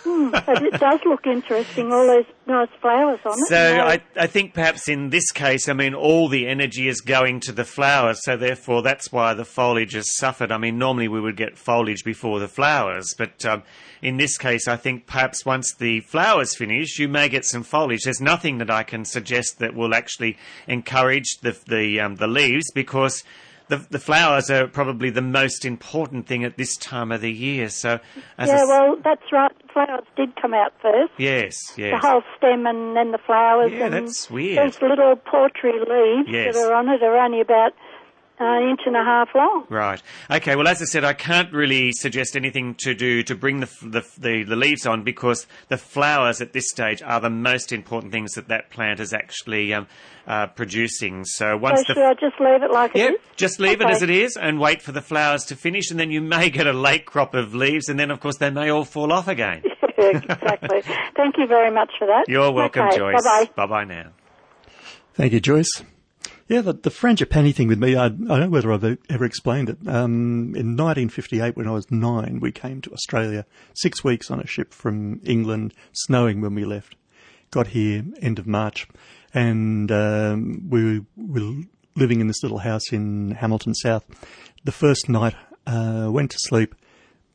[0.05, 1.93] Hmm, but it does look interesting.
[1.93, 3.49] All those nice flowers on it.
[3.49, 7.01] So No- I, I think perhaps in this case, I mean, all the energy is
[7.01, 10.51] going to the flowers, so therefore that's why the foliage has suffered.
[10.51, 13.63] I mean, normally we would get foliage before the flowers, but um,
[14.03, 18.03] in this case, I think perhaps once the flowers finish, you may get some foliage.
[18.05, 22.71] There's nothing that I can suggest that will actually encourage the the um, the leaves
[22.75, 23.25] because.
[23.71, 27.69] The, the flowers are probably the most important thing at this time of the year.
[27.69, 28.01] So,
[28.39, 29.53] yeah, well, that's right.
[29.87, 31.13] Flowers did come out first.
[31.19, 32.01] yes, yes.
[32.01, 33.71] The whole stem and then the flowers.
[33.73, 34.67] Yeah, and that's weird.
[34.73, 36.55] These little portrait leaves Yes.
[36.57, 37.73] that are on it are only about
[38.41, 39.67] uh, an inch and a half long.
[39.69, 40.03] Right.
[40.31, 40.57] Okay.
[40.57, 44.05] Well, as I said, I can't really suggest anything to do to bring the, the,
[44.19, 48.33] the, the leaves on because the flowers at this stage are the most important things
[48.35, 49.87] that that plant is actually um,
[50.27, 51.25] uh, producing.
[51.25, 53.21] So once so the should I just leave it like Yep, it is?
[53.37, 56.11] just leave it as it is and wait for the flowers to finish, and then
[56.11, 58.85] you may get a late crop of leaves, and then of course they may all
[58.85, 59.63] fall off again.
[59.99, 60.83] exactly.
[61.17, 62.25] Thank you very much for that.
[62.29, 63.25] You're welcome, okay, Joyce.
[63.25, 63.51] Bye-bye.
[63.57, 64.13] Bye bye now.
[65.15, 65.83] Thank you, Joyce.
[66.49, 69.69] Yeah, the, the frangipani thing with me, I, I don't know whether I've ever explained
[69.69, 69.77] it.
[69.87, 73.45] Um, in 1958, when I was nine, we came to Australia,
[73.75, 76.97] six weeks on a ship from England, snowing when we left.
[77.51, 78.89] Got here end of March,
[79.35, 81.65] and um, we were
[81.97, 84.05] living in this little house in Hamilton South.
[84.65, 85.35] The first night,
[85.67, 86.75] uh, went to sleep,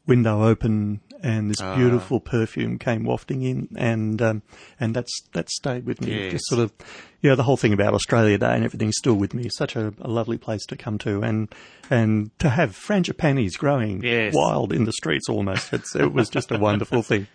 [0.06, 1.76] window open, and this Ah.
[1.76, 4.42] beautiful perfume came wafting in, and um,
[4.80, 6.14] and that's that stayed with me.
[6.24, 6.32] Yes.
[6.34, 6.74] Just sort of,
[7.22, 9.50] you know, the whole thing about Australia Day and everything's still with me.
[9.50, 11.48] Such a, a lovely place to come to, and
[11.90, 14.34] and to have frangipanis growing Yes.
[14.36, 15.72] wild in the streets almost.
[15.74, 17.28] It's, it was just a wonderful thing.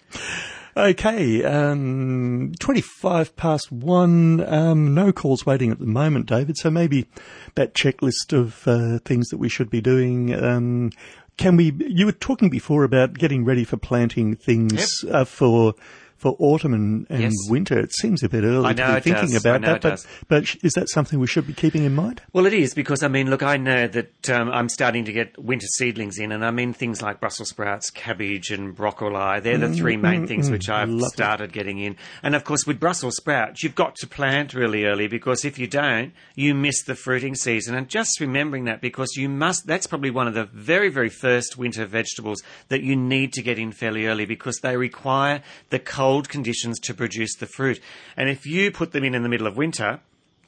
[0.76, 4.44] Okay, um, 25 past one.
[4.46, 6.56] Um, no calls waiting at the moment, David.
[6.56, 7.08] So maybe
[7.56, 10.32] that checklist of uh, things that we should be doing.
[10.34, 10.90] Um,
[11.38, 11.72] can we?
[11.86, 15.74] You were talking before about getting ready for planting things uh, for
[16.18, 17.34] for autumn and, and Yes.
[17.48, 17.78] winter.
[17.78, 19.44] It seems a bit early to be thinking does.
[19.44, 22.20] About that, but but is that something we should be keeping in mind?
[22.32, 25.38] Well, it is because I mean, look, I know that um, I'm starting to get
[25.38, 29.40] winter seedlings in, and I mean things like Brussels sprouts, cabbage, and broccoli.
[29.40, 31.96] They're the Mm, three main mm, things mm, which I've started getting in.
[32.22, 35.66] And of course, with Brussels sprouts, you've got to plant really early because if you
[35.68, 37.74] don't, you miss the fruiting season.
[37.76, 41.56] And just remembering that because you must, that's probably one of the very, very first
[41.56, 46.07] winter vegetables that you need to get in fairly early because they require the cold
[46.28, 47.80] conditions to produce the fruit.
[48.16, 50.00] And if you put them in in the middle of winter,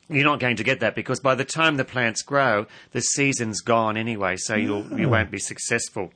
[0.08, 3.60] you're not going to get that because by the time the plants grow, the season's
[3.60, 5.10] gone anyway, so you'll, you Ah.
[5.10, 6.12] won't be successful.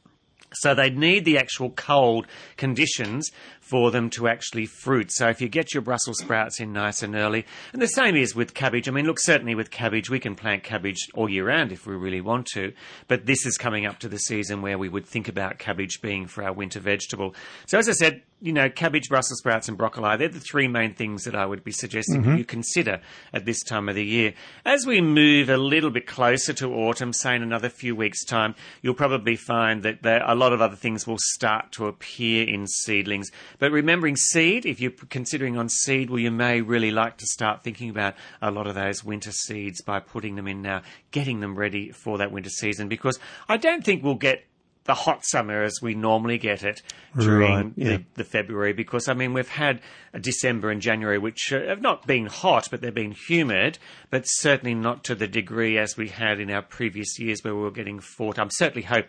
[0.55, 2.27] So they need the actual cold
[2.57, 3.31] conditions
[3.75, 5.11] for them to actually fruit.
[5.11, 8.33] So if you get your Brussels sprouts in nice and early, and the same is
[8.33, 8.89] with cabbage.
[8.89, 11.97] I mean, look, certainly with cabbage, we can plant cabbage all year round if we
[11.97, 12.73] really want to,
[13.09, 16.29] but this is coming up to the season where we would think about cabbage being
[16.29, 17.35] for our winter vegetable.
[17.67, 20.93] So as I said, you know, cabbage, Brussels sprouts, and broccoli, they're the three main
[20.93, 22.39] things that I would be suggesting Mhm.
[22.39, 23.01] you consider
[23.33, 24.35] at this time of the year.
[24.67, 28.55] As we move a little bit closer to autumn, say in another few weeks' time,
[28.83, 32.67] you'll probably find that there, a lot of other things will start to appear in
[32.67, 33.31] seedlings.
[33.59, 37.63] But remembering seed, if you're considering on seed, well, you may really like to start
[37.63, 41.57] thinking about a lot of those winter seeds by putting them in now, getting them
[41.57, 44.45] ready for that winter season, because I don't think we'll get
[44.85, 46.83] the hot summer as we normally get it
[47.19, 47.97] during Right, yeah.
[47.97, 49.81] the, the February because I mean we've had
[50.13, 53.79] a December and January which uh, have not been hot but they've been humid
[54.11, 57.63] but certainly not to the degree as we had in our previous years where we
[57.63, 59.07] were getting 40 I certainly hope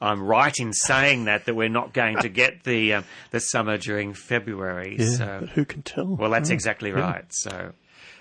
[0.00, 3.76] I'm right in saying that that we're not going to get the um, the summer
[3.78, 6.06] during February Yeah, so but who can tell?
[6.16, 7.00] well that's Oh, exactly yeah.
[7.00, 7.72] right so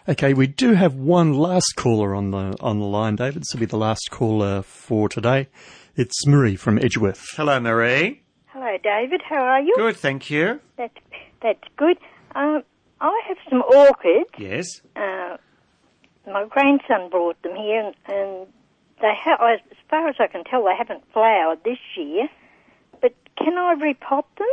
[0.09, 3.41] Okay, we do have one last caller on the on the line, David.
[3.41, 5.49] This will be the last caller for today.
[5.97, 7.25] It's Marie from Edgeworth.
[7.35, 9.21] hello Marie Hello, David.
[9.27, 9.73] How are you?
[9.75, 10.97] good thank you That's
[11.41, 11.97] that's good.
[12.35, 12.63] Um,
[13.01, 14.29] I have some orchids.
[14.39, 14.65] yes
[14.95, 15.37] Uh,
[16.25, 18.47] my grandson brought them here, and, and
[19.01, 22.27] they have, as far as I can tell, they haven't flowered this year.
[23.37, 24.47] Can I repot them?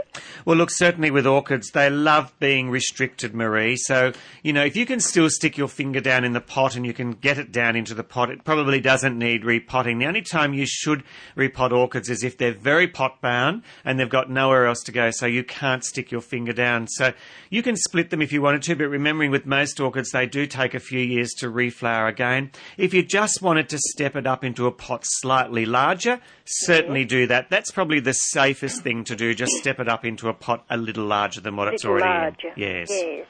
[0.45, 3.77] Well, look, certainly with orchids, they love being restricted, Marie.
[3.77, 4.13] So,
[4.43, 6.93] you know, if you can still stick your finger down in the pot and you
[6.93, 9.99] can get it down into the pot, it probably doesn't need repotting.
[9.99, 11.03] The only time you should
[11.35, 15.11] repot orchids is if they're very pot bound and they've got nowhere else to go,
[15.11, 16.87] so you can't stick your finger down.
[16.87, 17.15] So
[17.49, 20.47] you can split them if you wanted to, but remembering with most orchids, they do
[20.47, 22.51] take a few years to reflower again.
[22.77, 27.27] If you just wanted to step it up into a pot slightly larger, certainly do
[27.29, 27.49] that.
[27.49, 29.35] That's probably the safest thing to do.
[29.35, 32.49] Just step it up into a pot a little larger than what it's already larger.
[32.49, 32.55] in.
[32.57, 32.89] Yes.
[32.91, 33.27] Yes.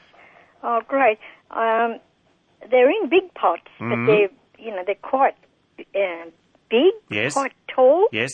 [0.63, 1.19] Oh, great.
[1.51, 1.99] Um,
[2.71, 4.05] they're in big pots, Mhm.
[4.07, 5.35] but they're you know they're quite
[5.95, 6.31] um,
[6.69, 7.33] big, Yes.
[7.33, 8.31] quite tall, Yes.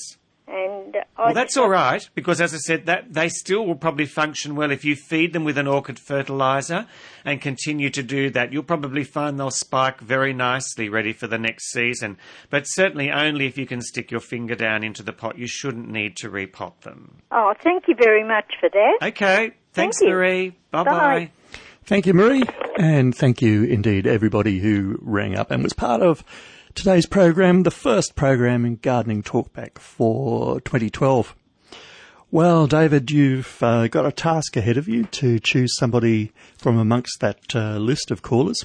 [0.52, 3.76] And uh, Well, I that's all right because, as I said, that they still will
[3.76, 6.88] probably function well if you feed them with an orchid fertilizer
[7.24, 8.52] and continue to do that.
[8.52, 12.18] You'll probably find they'll spike very nicely, ready for the next season.
[12.49, 15.38] But certainly only if you can stick your finger down into the pot.
[15.38, 17.18] You shouldn't need to repot them.
[17.32, 18.97] Oh, thank you very much for that.
[19.02, 19.52] Okay.
[19.74, 20.10] Thanks, you.
[20.10, 20.49] Marie.
[20.72, 20.91] Bye Bye.
[20.91, 21.32] bye.
[21.86, 22.43] Thank you, Marie.
[22.78, 26.24] And thank you indeed, everybody who rang up and was part of
[26.76, 31.36] today's program, the first program in Gardening Talkback for 2012.
[32.30, 37.19] Well, David, you've uh, got a task ahead of you to choose somebody from amongst
[37.19, 38.63] that uh, list of callers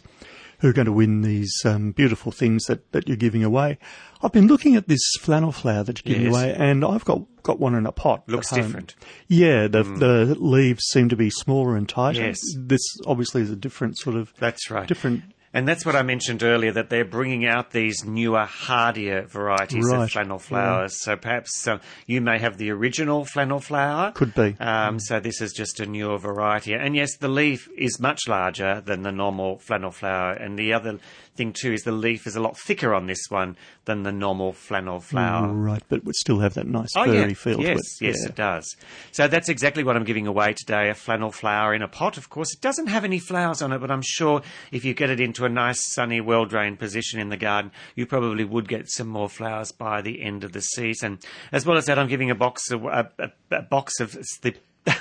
[0.60, 3.76] who are going to win these um, beautiful things that, that you're giving away.
[4.22, 6.34] I've been looking at this flannel flower that you're giving Yes.
[6.34, 8.22] away, and I've got, got one in a pot.
[8.28, 8.94] Looks different.
[9.28, 12.22] Yeah, the the leaves seem to be smaller and tighter.
[12.22, 12.38] Yes.
[12.56, 14.86] This obviously is a different sort of That's right.
[14.88, 15.24] different.
[15.56, 20.02] And that's what I mentioned earlier, that they're bringing out these newer, hardier varieties Right,
[20.02, 21.02] of flannel flowers.
[21.02, 24.12] So perhaps uh, you may have the original flannel flower.
[24.12, 24.54] Could be.
[24.60, 26.74] Um, so this is just a newer variety.
[26.74, 30.32] And yes, the leaf is much larger than the normal flannel flower.
[30.32, 30.98] And the other
[31.36, 34.52] thing too is the leaf is a lot thicker on this one than the normal
[34.52, 35.52] flannel flower.
[35.52, 37.32] Right, but would still have that nice Oh, furry yeah.
[37.34, 38.08] feel yes, to it.
[38.08, 38.28] Yes, Yeah.
[38.28, 38.76] it does.
[39.12, 42.28] So that's exactly what I'm giving away today, a flannel flower in a pot, of
[42.28, 42.52] course.
[42.54, 45.45] It doesn't have any flowers on it, but I'm sure if you get it into
[45.46, 49.72] a nice, sunny, well-drained position in the garden, you probably would get some more flowers
[49.72, 51.18] by the end of the season.
[51.52, 54.54] As well as that, I'm giving a box of, a, a, a box of the...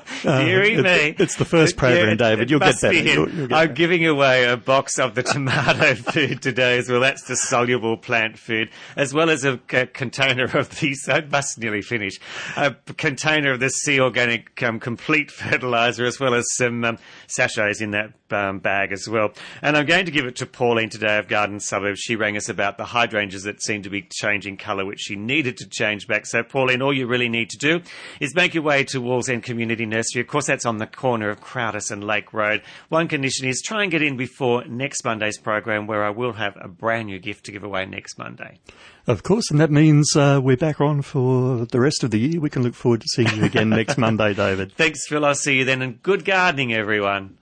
[0.22, 1.14] Deary it- me.
[1.18, 2.50] it's the first program, Yeah, David.
[2.50, 2.94] You'll get that.
[2.94, 3.74] You'll- you'll get I'm that.
[3.74, 7.00] giving away a box of the tomato food today as well.
[7.00, 10.96] That's the soluble plant food, as well as a container of the.
[11.08, 12.18] I must nearly finish.
[12.56, 17.80] a container of the Sea Organic um, complete fertilizer, as well as some um, sachets
[17.80, 19.32] in that um, bag as well.
[19.60, 22.00] And I'm going to give it to Pauline today of Garden Suburbs.
[22.00, 25.56] She rang us about the hydrangeas that seem to be changing colour, which she needed
[25.58, 26.26] to change back.
[26.26, 27.80] So, Pauline, all you really need to do
[28.20, 30.20] is make your way to Wallsend Community Nursery.
[30.22, 32.62] Of course, that's on the corner of Croudace and Lake Road.
[32.88, 36.56] One condition is try and get in before next Monday's program, where I will have
[36.60, 38.58] a brand new gift to give away next Monday.
[39.06, 42.40] Of course, and that means uh, we're back on for the rest of the year.
[42.40, 44.72] We can look forward to seeing you again next Monday, David.
[44.72, 45.24] Thanks, Phil.
[45.24, 47.38] I'll see you then, and good gardening, everyone.